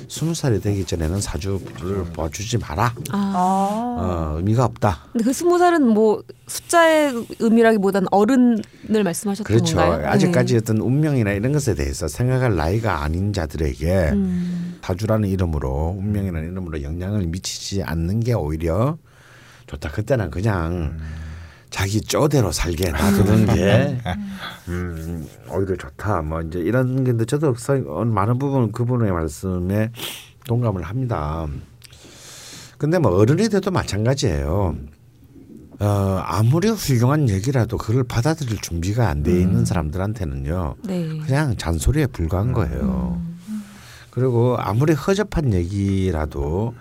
스무 0.08 0.34
살이 0.34 0.60
되기 0.60 0.84
전에는 0.84 1.20
사주를 1.20 2.12
봐주지 2.14 2.58
마라. 2.58 2.94
아. 3.10 3.12
아. 3.12 4.32
어, 4.34 4.36
의미가 4.36 4.64
없다. 4.64 5.06
근데 5.12 5.24
그 5.24 5.32
스무 5.32 5.58
살은 5.58 5.86
뭐 5.88 6.22
숫자의 6.46 7.26
의미라기보다는 7.38 8.08
어른을 8.10 9.04
말씀하셨던 9.04 9.44
그렇죠. 9.44 9.76
건가요? 9.76 10.06
아직까지 10.08 10.54
네. 10.54 10.58
어떤 10.58 10.78
운명이나 10.78 11.32
이런 11.32 11.52
것에 11.52 11.74
대해서 11.74 12.08
생각할 12.08 12.56
나이가 12.56 13.02
아닌 13.02 13.32
자들에게 13.32 14.10
음. 14.12 14.78
사주라는 14.82 15.28
이름으로 15.28 15.96
운명이라는 15.98 16.50
이름으로 16.50 16.82
영향을 16.82 17.26
미치지 17.26 17.82
않는 17.82 18.20
게 18.20 18.34
오히려 18.34 18.98
좋다. 19.66 19.90
그때는 19.90 20.30
그냥 20.30 20.98
자기 21.78 22.00
쪼대로 22.00 22.50
살게 22.50 22.90
놔두는 22.90 23.54
게 23.54 23.98
음, 24.66 25.28
오히려 25.48 25.76
좋다. 25.76 26.22
뭐 26.22 26.40
이제 26.42 26.58
이런 26.58 27.04
건데 27.04 27.24
저도 27.24 27.54
서- 27.54 27.74
어, 27.86 28.04
많은 28.04 28.36
부분 28.40 28.72
그분의 28.72 29.12
말씀에 29.12 29.92
동감을 30.48 30.82
합니다. 30.82 31.46
근데 32.78 32.98
뭐 32.98 33.12
어른이 33.16 33.48
돼도 33.48 33.70
마찬가지예요. 33.70 34.74
어, 35.78 35.86
아무리 36.24 36.68
훌륭한 36.68 37.28
얘기라도 37.28 37.78
그걸 37.78 38.02
받아들일 38.02 38.60
준비가 38.60 39.08
안돼 39.08 39.30
있는 39.40 39.64
사람들한테는요. 39.64 40.74
네. 40.84 41.06
그냥 41.24 41.56
잔소리에 41.56 42.06
불과한 42.08 42.54
거예요. 42.54 43.22
그리고 44.10 44.56
아무리 44.58 44.94
허접한 44.94 45.52
얘기라도 45.52 46.74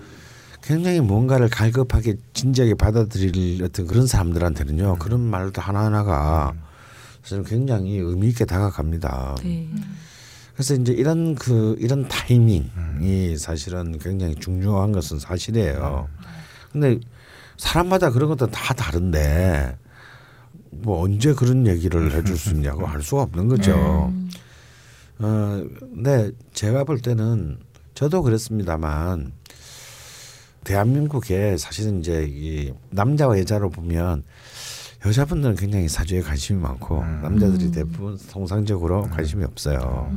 굉장히 0.67 0.99
뭔가를 0.99 1.47
갈급하게 1.47 2.17
진지하게 2.33 2.73
받아들일 2.73 3.63
어떤 3.63 3.87
그런 3.87 4.05
사람들한테는요. 4.05 4.97
그런 4.99 5.21
말도 5.21 5.61
하나하나가 5.61 6.53
사실 7.23 7.41
굉장히 7.45 7.97
의미 7.99 8.27
있게 8.27 8.43
다가갑니다. 8.43 9.37
네. 9.45 9.69
그래서 10.53 10.73
이제 10.73 10.91
이런 10.91 11.35
그 11.35 11.77
이런 11.79 12.05
타이밍이 12.09 13.37
사실은 13.37 13.97
굉장히 13.97 14.35
중요한 14.35 14.91
것은 14.91 15.19
사실이에요. 15.19 16.09
근데 16.73 16.99
사람마다 17.55 18.09
그런 18.11 18.27
것도 18.27 18.47
다 18.47 18.73
다른데 18.73 19.77
뭐 20.71 21.01
언제 21.01 21.33
그런 21.33 21.65
얘기를 21.65 22.11
해줄 22.13 22.37
수 22.37 22.49
있냐고 22.49 22.85
할 22.85 23.01
수가 23.01 23.21
없는 23.21 23.47
거죠. 23.47 24.11
어, 25.19 25.63
근데 25.79 26.31
제가 26.53 26.83
볼 26.83 26.99
때는 26.99 27.57
저도 27.93 28.21
그랬습니다만 28.21 29.31
대한민국에 30.67 31.55
사실은 31.57 31.99
이제 32.01 32.27
이 32.29 32.73
남자와 32.89 33.39
여자로 33.39 33.69
보면 33.69 34.23
여자분들은 35.05 35.55
굉장히 35.55 35.87
사주에 35.87 36.21
관심이 36.21 36.59
많고 36.61 37.05
남자들이 37.23 37.71
대부분 37.71 38.17
통상적으로 38.29 39.03
관심이 39.03 39.45
없어요. 39.45 40.11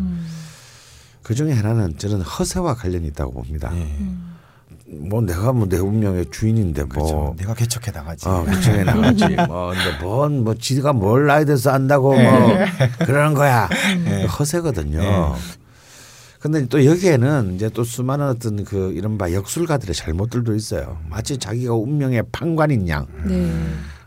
그 1.23 1.37
중에 1.37 1.53
하나는 1.53 1.97
저는 1.97 2.23
허세와 2.23 2.75
관련이 2.75 3.07
있다고 3.09 3.33
봅니다. 3.33 3.71
예. 3.77 3.87
뭐 4.93 5.21
내가 5.23 5.53
뭐 5.53 5.69
내 5.69 5.79
운명의 5.79 6.27
주인인데 6.33 6.83
그렇죠. 6.85 7.15
뭐 7.15 7.35
내가 7.39 7.55
개척해 7.55 7.93
나가지. 7.93 8.27
어, 8.29 8.45
그쪽에 8.45 8.83
나가지. 8.83 9.29
뭐, 9.47 9.69
근데 9.71 10.05
뭔, 10.05 10.43
뭐, 10.43 10.55
지가 10.55 10.93
뭘 10.93 11.27
나에 11.29 11.45
대해서 11.45 11.71
안다고 11.71 12.13
뭐, 12.13 12.55
그러는 13.07 13.35
거야. 13.35 13.69
허세거든요. 14.37 15.37
근데 16.41 16.67
또 16.67 16.85
여기에는 16.85 17.55
이제 17.55 17.69
또 17.69 17.85
수많은 17.85 18.27
어떤 18.29 18.65
그 18.65 18.93
이른바 18.93 19.33
역술가들의 19.33 19.95
잘못들도 19.95 20.55
있어요. 20.55 20.99
마치 21.09 21.37
자기가 21.37 21.75
운명의 21.75 22.23
판관인 22.33 22.89
양. 22.89 23.07
네. 23.27 23.53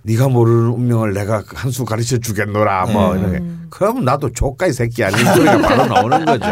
네가 0.02 0.30
모르는 0.30 0.70
운명을 0.72 1.14
내가 1.14 1.44
한 1.54 1.72
수 1.72 1.86
가르쳐 1.86 2.18
주겠노라 2.18 2.88
뭐 2.88 3.16
이렇게. 3.16 3.42
그럼 3.70 4.04
나도 4.04 4.32
조카 4.32 4.66
이 4.68 4.74
새끼야. 4.74 5.10
이 5.10 5.12
소리가 5.14 5.62
바로 5.62 5.86
나오는 5.86 6.26
거죠. 6.26 6.48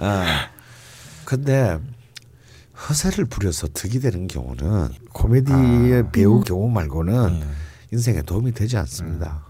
어. 0.00 0.24
근데 1.24 1.78
허세를 2.88 3.26
부려서 3.26 3.68
득이 3.72 4.00
되는 4.00 4.26
경우는 4.26 4.88
코미디의 5.12 6.10
배우 6.10 6.40
경우 6.40 6.68
말고는 6.70 7.40
인생에 7.92 8.22
도움이 8.22 8.52
되지 8.52 8.76
않습니다. 8.78 9.44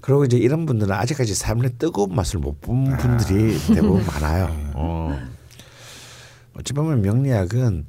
그리고 0.00 0.24
이제 0.24 0.36
이런 0.38 0.66
분들은 0.66 0.92
아직까지 0.94 1.34
삶의 1.34 1.72
뜨거운 1.78 2.14
맛을 2.14 2.38
못 2.40 2.60
본 2.60 2.96
분들이 2.96 3.58
대부분 3.74 4.04
많아요. 4.06 4.48
어. 4.74 5.18
어찌 6.54 6.72
보면 6.72 7.02
명리학은 7.02 7.86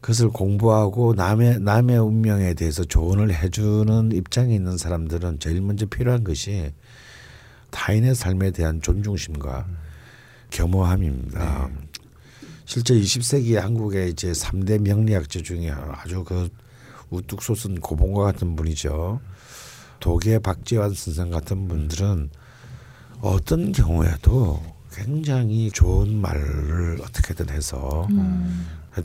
그것을 0.00 0.28
공부하고 0.30 1.14
남의 1.14 1.60
남의 1.60 1.98
운명에 1.98 2.54
대해서 2.54 2.84
조언을 2.84 3.32
해주는 3.34 4.12
입장에 4.12 4.54
있는 4.54 4.76
사람들은 4.76 5.38
제일 5.38 5.62
먼저 5.62 5.86
필요한 5.86 6.24
것이 6.24 6.72
타인의 7.70 8.14
삶에 8.14 8.50
대한 8.50 8.82
존중심과 8.82 9.66
겸허함입니다. 10.50 11.70
실제 12.66 12.94
20세기 12.94 13.54
한국의 13.58 14.10
이제 14.10 14.32
3대 14.32 14.80
명리학자 14.80 15.40
중에 15.40 15.70
아주 15.70 16.22
그 16.24 16.48
우뚝 17.10 17.42
솟은 17.42 17.80
고봉과 17.80 18.22
같은 18.24 18.56
분이죠. 18.56 19.20
독일 20.00 20.40
박지환 20.40 20.92
선생 20.94 21.30
같은 21.30 21.68
분들은 21.68 22.30
어떤 23.20 23.72
경우에도 23.72 24.62
굉장히 24.92 25.70
좋은 25.70 26.14
말을 26.20 27.00
어떻게든 27.02 27.50
해서 27.50 28.06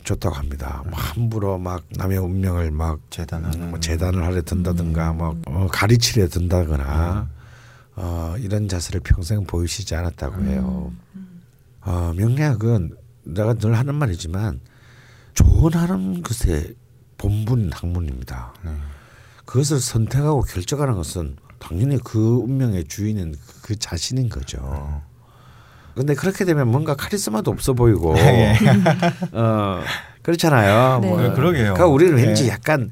좋다고 0.04 0.36
합니다. 0.36 0.82
뭐 0.88 0.98
함부로 0.98 1.58
막 1.58 1.82
남의 1.96 2.18
운명을 2.18 2.70
막 2.70 3.00
재단하는. 3.10 3.70
뭐 3.70 3.80
재단을 3.80 4.24
하려 4.24 4.42
든다든가 4.42 5.12
뭐 5.14 5.36
어, 5.46 5.66
가르치려 5.72 6.28
든다거나 6.28 7.28
어, 7.96 8.34
이런 8.38 8.68
자세를 8.68 9.00
평생 9.00 9.44
보이시지 9.44 9.94
않았다고 9.94 10.42
해요. 10.44 10.92
어, 11.82 12.12
명리학은 12.16 12.94
내가 13.24 13.54
늘 13.54 13.76
하는 13.76 13.94
말이지만 13.96 14.60
조언하는 15.34 16.22
것의 16.22 16.74
본분 17.18 17.70
학문입니다. 17.72 18.54
그것을 19.50 19.80
선택하고 19.80 20.42
결정하는 20.42 20.94
것은 20.94 21.36
당연히 21.58 21.98
그 22.02 22.18
운명의 22.44 22.84
주인은 22.84 23.34
그 23.62 23.76
자신인 23.76 24.28
거죠. 24.28 25.02
근데 25.96 26.14
그렇게 26.14 26.44
되면 26.44 26.68
뭔가 26.68 26.94
카리스마도 26.94 27.50
없어 27.50 27.72
보이고 27.72 28.14
어 29.32 29.80
그렇잖아요. 30.22 31.00
네. 31.00 31.08
뭐, 31.08 31.20
네, 31.20 31.30
그러게요. 31.30 31.74
그러니까 31.74 31.86
우리는 31.88 32.14
왠지 32.14 32.44
네. 32.44 32.50
약간 32.50 32.90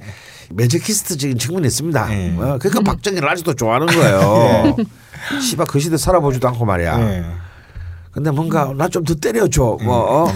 매저키스트적인 0.51 1.39
측면이 1.39 1.67
있습니다. 1.69 2.07
네. 2.09 2.37
어, 2.37 2.59
그러니까 2.61 2.81
박정희를 2.91 3.29
아직도 3.29 3.55
좋아하는 3.55 3.87
거예요. 3.87 4.77
씨발 5.41 5.67
그 5.67 5.79
시대 5.79 5.97
살아보지도 5.97 6.49
않고 6.49 6.65
말이야. 6.65 7.01
예. 7.01 7.25
근데 8.11 8.33
뭔가 8.33 8.73
나 8.77 8.89
좀 8.89 9.05
더 9.05 9.15
때려줘. 9.15 9.79
뭐 9.83 10.25
어? 10.25 10.33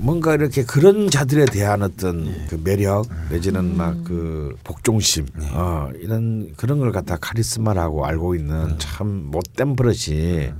뭔가 0.00 0.34
이렇게 0.34 0.64
그런 0.64 1.10
자들에 1.10 1.44
대한 1.44 1.82
어떤 1.82 2.46
그 2.48 2.58
매력 2.64 3.06
내지는 3.30 3.76
막그 3.76 4.56
복종심 4.64 5.26
어, 5.52 5.90
이런 6.00 6.54
그런 6.56 6.78
걸 6.78 6.90
갖다 6.90 7.18
카리스마라고 7.18 8.06
알고 8.06 8.34
있는 8.34 8.78
참 8.78 9.28
못된 9.30 9.76
버릇이 9.76 10.52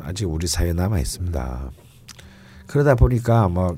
아직 0.00 0.26
우리 0.26 0.46
사회에 0.46 0.74
남아 0.74 1.00
있습니다. 1.00 1.70
그러다 2.68 2.94
보니까 2.94 3.48
뭐 3.48 3.76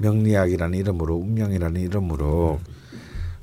명리학이라는 0.00 0.78
이름으로 0.78 1.16
운명이라는 1.16 1.80
이름으로 1.80 2.60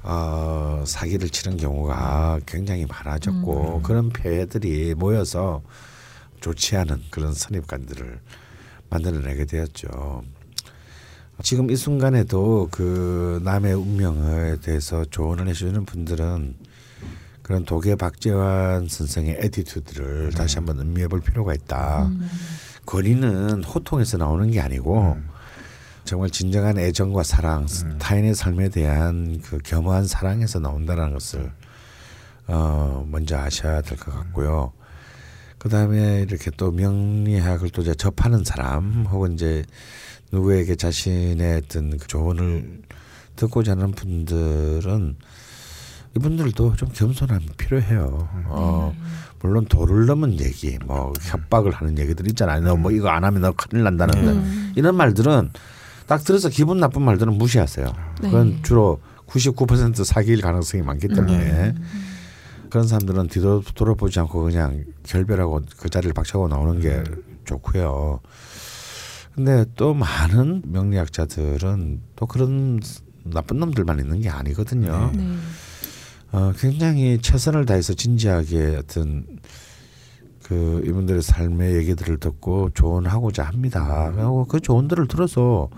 어, 0.03 0.83
사기를 0.85 1.29
치는 1.29 1.57
경우가 1.57 2.41
굉장히 2.45 2.85
많아졌고 2.85 3.81
그런 3.81 4.09
폐해들이 4.09 4.93
모여서 4.93 5.63
좋지 6.39 6.77
않은 6.77 7.01
그런 7.09 7.33
선입관들을 7.33 8.19
만들어내게 8.91 9.45
되었죠. 9.45 10.37
지금 11.44 11.69
이 11.69 11.75
순간에도 11.75 12.67
그 12.71 13.40
남의 13.44 13.73
운명에 13.73 14.58
대해서 14.62 15.06
조언을 15.06 15.48
해주는 15.48 15.85
분들은 15.85 16.56
그런 17.44 17.63
도계 17.63 17.95
박재완 17.95 18.87
선생의 18.90 19.38
attitude를 19.41 20.31
다시 20.31 20.58
한번 20.58 20.79
음미해 20.79 21.08
볼 21.08 21.21
필요가 21.21 21.54
있다. 21.54 22.10
권위는 22.85 23.63
호통에서 23.63 24.17
나오는 24.17 24.50
게 24.52 24.60
아니고 24.60 25.17
정말 26.04 26.29
진정한 26.29 26.77
애정과 26.79 27.23
사랑, 27.23 27.67
타인의 28.00 28.33
삶에 28.33 28.69
대한 28.69 29.40
그 29.44 29.60
겸허한 29.60 30.08
사랑에서 30.08 30.60
나온다는 30.60 31.13
것을 31.13 31.52
어 32.48 33.06
먼저 33.10 33.38
아셔야 33.38 33.81
될 33.81 33.98
것 33.98 34.13
같고요. 34.13 34.71
그 35.58 35.69
다음에 35.69 36.21
이렇게 36.27 36.50
또 36.58 36.71
명리학을 36.71 37.69
또 37.71 37.81
이제 37.81 37.94
접하는 37.94 38.44
사람 38.44 39.06
혹은 39.10 39.33
이제 39.33 39.63
누구에게 40.32 40.75
자신의 40.75 41.58
어떤 41.65 41.98
그 41.98 42.08
조언을 42.08 42.82
듣고자 43.36 43.71
하는 43.73 43.92
분들은 43.92 45.15
이분들도 46.15 46.75
좀 46.75 46.90
겸손함이 46.94 47.46
필요해요. 47.58 48.28
어, 48.46 48.96
물론 49.42 49.65
도를 49.65 50.06
넘은 50.08 50.40
얘기, 50.40 50.78
뭐 50.86 51.13
협박을 51.21 51.71
하는 51.71 51.98
얘기들 52.00 52.28
있잖아요. 52.30 52.62
너 52.62 52.75
뭐 52.75 52.92
이거 52.92 53.10
안 53.10 53.23
하면 53.23 53.42
너 53.42 53.52
큰일 53.52 53.84
난다는데 53.84 54.32
음. 54.32 54.73
이런 54.75 54.96
말들은 54.96 55.52
딱 56.08 56.23
들어서 56.23 56.50
기분 56.50 56.80
나쁜 56.80 57.04
말들은 57.04 57.34
무시하세요. 57.38 57.86
네. 58.21 58.30
그건 58.30 58.60
주로 58.63 59.00
99% 59.28 60.04
사기일 60.04 60.42
가능성이 60.42 60.82
많기 60.84 61.08
때문에 61.10 61.75
그런 62.69 62.88
사람들은 62.88 63.28
뒤도 63.28 63.63
돌아보지 63.75 64.19
않고 64.21 64.44
그냥 64.44 64.86
결별하고 65.04 65.62
그 65.78 65.90
자리를 65.90 66.13
박차고 66.13 66.48
나오는 66.48 66.80
게 66.82 67.04
좋고요. 67.46 68.19
근데 69.38 69.65
또 69.75 69.94
많은 69.94 70.63
명리학자들은 70.65 72.02
또 72.15 72.25
그런 72.25 72.79
나쁜 73.23 73.60
놈들만 73.60 74.00
있는 74.00 74.19
게 74.21 74.29
아니거든요. 74.29 75.12
네. 75.15 75.35
어, 76.31 76.52
굉장히 76.58 77.19
최선을 77.21 77.67
다해서 77.67 77.94
진지하게 77.94 78.77
어떤 78.79 79.27
그 80.42 80.81
이분들의 80.88 81.21
삶의 81.21 81.75
얘기들을 81.75 82.17
듣고 82.17 82.71
조언하고자 82.73 83.44
합니다. 83.44 84.12
그리고 84.15 84.46
그 84.46 84.60
조언들을 84.60 85.08
들어서 85.08 85.69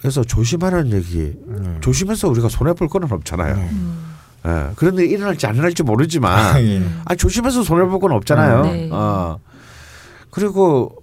그래서 0.00 0.24
조심하라는 0.24 0.92
얘기. 0.92 1.34
조심해서 1.80 2.28
우리가 2.30 2.48
손해 2.48 2.72
볼 2.72 2.88
거는 2.88 3.12
없잖아요. 3.12 3.56
예. 4.46 4.70
그런데 4.74 5.04
일어날지 5.06 5.46
안 5.46 5.54
일어날지 5.54 5.84
모르지만 5.84 6.58
예. 6.66 6.82
아 7.04 7.14
조심해서 7.14 7.62
손해 7.62 7.86
볼 7.86 8.00
건 8.00 8.10
없잖아요. 8.12 8.62
네. 8.64 8.88
어. 8.90 9.38
그리고 10.30 10.96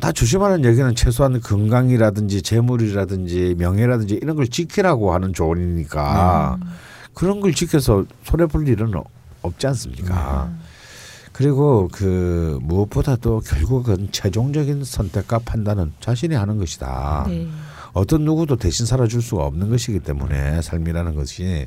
다 0.00 0.12
조심하는 0.12 0.64
얘기는 0.64 0.94
최소한 0.94 1.40
건강이라든지 1.40 2.42
재물이라든지 2.42 3.56
명예라든지 3.58 4.14
이런 4.22 4.36
걸 4.36 4.46
지키라고 4.48 5.12
하는 5.12 5.32
조언이니까 5.32 6.58
그런 7.14 7.40
걸 7.40 7.52
지켜서 7.52 8.04
손해 8.22 8.46
볼 8.46 8.68
일은 8.68 8.94
어- 8.94 9.04
없지 9.42 9.66
않습니까? 9.68 10.50
그리고 11.32 11.88
그 11.92 12.58
무엇보다도 12.62 13.40
결국은 13.40 14.08
최종적인 14.10 14.84
선택과 14.84 15.40
판단은 15.40 15.92
자신이 16.00 16.34
하는 16.34 16.58
것이다. 16.58 17.26
네. 17.28 17.46
어떤 17.92 18.24
누구도 18.24 18.56
대신 18.56 18.86
살아줄 18.86 19.22
수가 19.22 19.44
없는 19.46 19.70
것이기 19.70 20.00
때문에 20.00 20.62
삶이라는 20.62 21.14
것이 21.14 21.66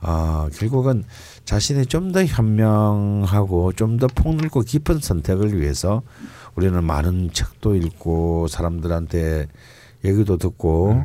어, 0.00 0.48
결국은 0.54 1.04
자신이 1.44 1.86
좀 1.86 2.12
더 2.12 2.24
현명하고 2.24 3.72
좀 3.72 3.98
더 3.98 4.06
폭넓고 4.06 4.60
깊은 4.62 5.00
선택을 5.00 5.58
위해서 5.60 6.02
우리는 6.54 6.82
많은 6.84 7.30
책도 7.32 7.74
읽고 7.76 8.48
사람들한테 8.48 9.46
얘기도 10.04 10.36
듣고 10.36 11.04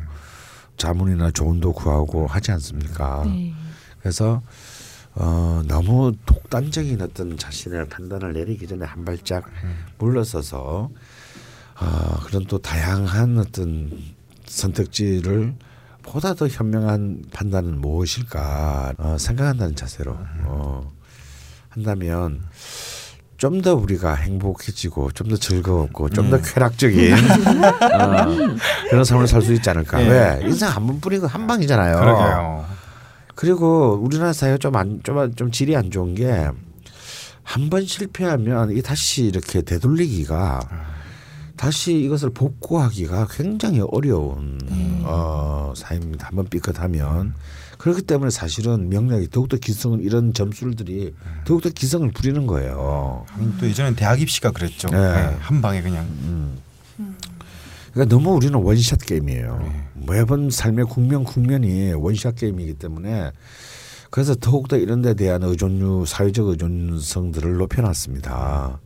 자문이나 0.76 1.30
조언도 1.30 1.72
구하고 1.72 2.26
하지 2.26 2.52
않습니까? 2.52 3.24
네. 3.26 3.52
그래서 4.00 4.42
어, 5.14 5.62
너무 5.66 6.12
독단적인 6.26 7.00
어떤 7.00 7.36
자신의 7.38 7.88
판단을 7.88 8.32
내리기 8.32 8.66
전에 8.66 8.84
한 8.84 9.04
발짝 9.04 9.44
물러서서 9.98 10.90
어, 11.80 12.16
그런 12.24 12.44
또 12.46 12.58
다양한 12.58 13.38
어떤 13.38 13.90
선택지를 14.46 15.54
보다 16.04 16.34
더 16.34 16.46
현명한 16.46 17.24
판단은 17.32 17.80
무엇일까 17.80 18.94
어, 18.98 19.16
생각한다는 19.18 19.74
자세로 19.74 20.16
어, 20.44 20.92
한다면 21.70 22.42
좀 23.36 23.60
더 23.62 23.74
우리가 23.74 24.14
행복해지고 24.14 25.10
좀 25.12 25.28
더 25.28 25.36
즐거웠고 25.36 26.08
좀더 26.10 26.40
쾌락적인 26.40 27.14
어, 27.14 28.56
그런 28.90 29.04
삶을 29.04 29.26
살 29.26 29.42
수 29.42 29.52
있지 29.52 29.68
않을까. 29.70 30.02
예. 30.02 30.08
왜? 30.08 30.40
인생 30.44 30.68
한 30.68 30.86
번뿐이고 30.86 31.26
한 31.26 31.46
방이잖아요. 31.46 31.96
그러게요. 31.98 32.66
그리고 33.34 33.94
우리나라 34.02 34.32
사회가 34.32 34.58
좀안좀 34.58 35.34
좀 35.34 35.50
질이 35.50 35.76
안 35.76 35.90
좋은 35.90 36.14
게 36.14 36.50
한 37.46 37.68
번 37.68 37.84
실패하면 37.84 38.70
이 38.74 38.80
다시 38.80 39.24
이렇게 39.26 39.60
되돌리기가 39.60 40.60
다시 41.56 42.00
이것을 42.00 42.30
복구하기가 42.30 43.28
굉장히 43.30 43.80
어려운 43.80 44.58
어, 45.02 45.72
사회입니다. 45.76 46.28
한번 46.28 46.48
삐끗하면 46.48 47.34
그렇기 47.78 48.02
때문에 48.02 48.30
사실은 48.30 48.88
명략이 48.88 49.30
더욱더 49.30 49.56
기성을 49.56 50.00
이런 50.00 50.32
점술들이 50.32 51.14
더욱더 51.44 51.70
기성을 51.70 52.10
부리는 52.12 52.46
거예요. 52.46 53.24
또 53.60 53.66
예전엔 53.66 53.94
대학 53.94 54.20
입시가 54.20 54.50
그랬죠. 54.50 54.88
네. 54.88 54.98
네, 54.98 55.36
한 55.38 55.60
방에 55.60 55.82
그냥 55.82 56.06
그러니까 57.92 58.14
너무 58.14 58.32
우리는 58.34 58.54
원샷 58.54 59.06
게임이에요. 59.06 59.72
매번 60.06 60.50
삶의 60.50 60.86
국면 60.86 61.24
국면이 61.24 61.92
원샷 61.92 62.36
게임이기 62.36 62.74
때문에 62.74 63.30
그래서 64.10 64.34
더욱더 64.34 64.76
이런 64.76 65.02
데 65.02 65.14
대한 65.14 65.42
의존류 65.42 66.04
사회적 66.06 66.48
의존성들을 66.48 67.56
높여놨습니다. 67.56 68.80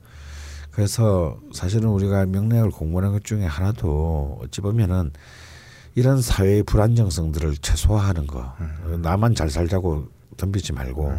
그래서 0.78 1.36
사실은 1.52 1.88
우리가 1.88 2.26
명례학을 2.26 2.70
공부하는 2.70 3.10
것 3.10 3.24
중에 3.24 3.44
하나도 3.44 4.38
어찌 4.40 4.60
보면은 4.60 5.10
이런 5.96 6.22
사회의 6.22 6.62
불안정성들을 6.62 7.56
최소화하는 7.56 8.28
거. 8.28 8.54
나만 9.02 9.34
잘 9.34 9.50
살자고 9.50 10.06
덤비지 10.36 10.74
말고 10.74 11.12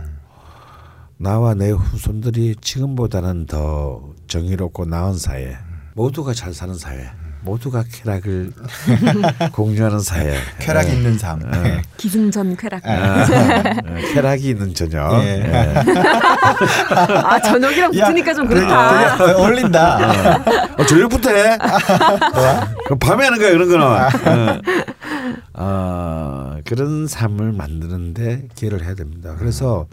나와 1.18 1.56
내 1.56 1.72
후손들이 1.72 2.56
지금보다는 2.62 3.48
더 3.48 4.14
정의롭고 4.28 4.86
나은 4.86 5.18
사회, 5.18 5.58
모두가 5.94 6.34
잘 6.34 6.54
사는 6.54 6.74
사회, 6.76 7.10
모두가 7.42 7.84
쾌락을 7.92 8.52
공유하는 9.54 10.00
사회, 10.00 10.36
쾌락 10.60 10.88
예. 10.88 10.94
있는 10.94 11.18
삶. 11.18 11.40
네. 11.40 11.82
기승전 11.98 12.58
쾌락. 12.58 12.86
아, 12.86 13.26
예, 13.98 14.14
쾌락이 14.14 14.50
있는 14.50 14.74
저녁. 14.74 15.22
예. 15.24 15.44
예. 15.46 15.74
아 17.16 17.40
저녁이랑 17.42 17.96
야, 17.98 18.06
붙으니까 18.08 18.34
좀 18.34 18.48
되게, 18.48 18.60
그렇다. 18.62 19.18
되게 19.18 19.32
어울린다. 19.32 20.42
어, 20.78 20.86
저녁부터 20.86 21.30
해. 21.30 21.58
그럼 22.86 23.00
밤에 23.00 23.26
하는 23.26 23.40
거야 23.40 23.52
그런 23.52 23.70
거는. 23.70 23.86
어. 23.86 24.62
어, 25.54 26.58
그런 26.66 27.08
삶을 27.08 27.52
만드는데 27.54 28.48
기회를 28.56 28.84
해야 28.84 28.96
됩니다. 28.96 29.36
그래서 29.38 29.88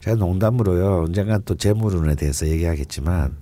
제가 0.00 0.16
농담으로요. 0.16 1.04
언젠가 1.06 1.38
또 1.44 1.56
재물운에 1.56 2.14
대해서 2.14 2.46
얘기하겠지만 2.46 3.36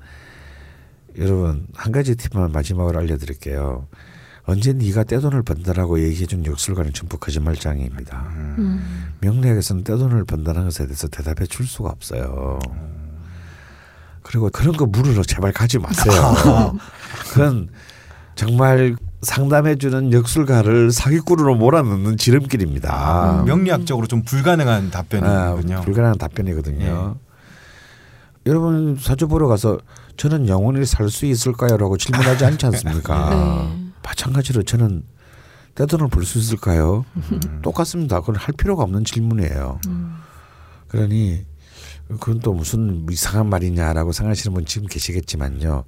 여러분 1.18 1.66
한 1.74 1.92
가지 1.92 2.16
팁만 2.16 2.52
마지막으로 2.52 2.98
알려드릴게요. 3.00 3.86
언제 4.44 4.72
네가 4.72 5.04
떼돈을 5.04 5.42
번다라고 5.42 6.00
얘기해준 6.00 6.46
역술가는 6.46 6.92
전부 6.92 7.18
거짓말장애입니다. 7.18 8.26
음. 8.36 9.14
명리학에서는 9.20 9.82
떼돈을 9.82 10.24
번다는 10.24 10.64
것에 10.64 10.86
대해서 10.86 11.08
대답해 11.08 11.46
줄 11.46 11.66
수가 11.66 11.90
없어요. 11.90 12.60
그리고 14.22 14.48
그런 14.50 14.76
거 14.76 14.86
물으러 14.86 15.22
제발 15.22 15.52
가지 15.52 15.78
마세요. 15.78 16.76
그건 17.32 17.68
정말 18.36 18.94
상담해주는 19.22 20.12
역술가를 20.12 20.92
사기꾼으로 20.92 21.56
몰아넣는 21.56 22.16
지름길입니다. 22.16 23.42
명리학적으로 23.46 24.06
좀 24.06 24.22
불가능한 24.22 24.88
아, 24.88 24.90
답변이군요. 24.90 25.80
불가능한 25.82 26.18
답변이거든요. 26.18 27.16
여러분 28.46 28.96
사주 28.98 29.28
보러 29.28 29.48
가서 29.48 29.78
저는 30.16 30.48
영원히 30.48 30.84
살 30.86 31.10
수 31.10 31.26
있을까요?라고 31.26 31.96
질문하지 31.96 32.44
않지 32.44 32.66
않습니까? 32.66 33.30
네. 33.76 33.86
마찬가지로 34.02 34.62
저는 34.62 35.02
떼돈을 35.74 36.08
벌 36.08 36.24
수 36.24 36.38
있을까요? 36.38 37.04
똑같습니다. 37.62 38.20
그건 38.20 38.36
할 38.36 38.54
필요가 38.56 38.82
없는 38.84 39.04
질문이에요. 39.04 39.78
그러니 40.88 41.44
그건 42.08 42.40
또 42.40 42.54
무슨 42.54 43.04
이상한 43.10 43.50
말이냐라고 43.50 44.12
생각하시는 44.12 44.54
분 44.54 44.64
지금 44.64 44.86
계시겠지만요. 44.86 45.84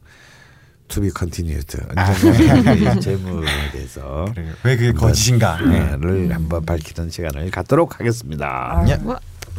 To 0.89 1.01
be 1.03 1.11
continued. 1.17 1.79
언젠가 1.97 2.73
이 2.97 3.01
재물에 3.01 3.47
대해서. 3.73 4.27
왜 4.65 4.77
그게 4.77 4.93
거짓인가? 4.93 5.61
네. 5.61 5.97
를 6.01 6.35
한번 6.35 6.65
밝히는 6.67 7.11
시간을 7.11 7.51
갖도록 7.51 7.99
하겠습니다. 8.01 8.85
예. 8.89 8.99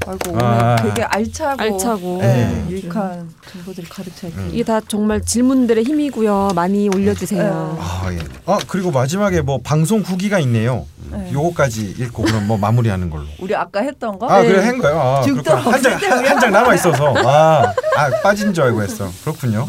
아이고 0.07 0.31
오늘 0.31 0.43
아. 0.43 0.75
되게 0.77 1.03
알차고, 1.03 1.61
알차고. 1.61 2.17
네, 2.21 2.45
네. 2.47 2.65
유익한 2.69 3.29
정보들이 3.51 3.87
가득 3.87 4.15
차 4.15 4.27
있고 4.27 4.41
이게 4.51 4.63
다 4.63 4.79
정말 4.87 5.21
질문들의 5.21 5.83
힘이고요. 5.83 6.49
많이 6.55 6.87
올려주세요. 6.89 7.77
아, 7.79 8.09
예. 8.13 8.19
아 8.45 8.57
그리고 8.67 8.91
마지막에 8.91 9.41
뭐 9.41 9.59
방송 9.63 9.99
후기가 10.01 10.39
있네요. 10.39 10.85
네. 11.11 11.31
요거까지 11.33 11.95
읽고 11.97 12.23
그럼 12.23 12.47
뭐 12.47 12.57
마무리하는 12.57 13.09
걸로. 13.09 13.25
우리 13.39 13.55
아까 13.55 13.81
했던 13.81 14.17
거 14.19 14.27
아 14.29 14.41
그래 14.41 14.63
한 14.65 14.77
거요. 14.77 14.99
아, 14.99 15.21
지금 15.21 15.41
그렇구나. 15.41 15.63
또 15.63 15.71
한장 15.71 15.93
없을 15.93 16.09
때한장 16.21 16.51
남아 16.51 16.75
있어서 16.75 17.13
아, 17.27 17.73
아 17.97 18.09
빠진 18.23 18.53
줄 18.53 18.63
알고 18.65 18.81
했어. 18.81 19.09
그렇군요. 19.23 19.67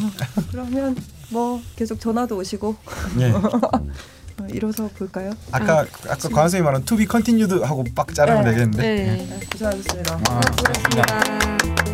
그러면 0.51 0.97
뭐 1.31 1.61
계속 1.77 2.01
전화도 2.01 2.37
오시고 2.37 2.77
예. 3.21 3.33
어, 4.41 4.47
일어서 4.51 4.89
볼까요? 4.97 5.33
아까 5.53 5.81
아까 6.09 6.29
관 6.29 6.49
선생님 6.49 6.65
말한 6.65 6.85
to 6.85 6.97
be 6.97 7.07
continued 7.09 7.63
하고 7.65 7.85
빡 7.95 8.15
자르면 8.15 8.45
네. 8.45 8.51
되겠는데. 8.51 8.83
네. 8.83 9.27
네, 9.29 9.47
고생하셨습니다. 9.53 10.15
아, 10.15 10.41
고맙습니다. 10.57 11.90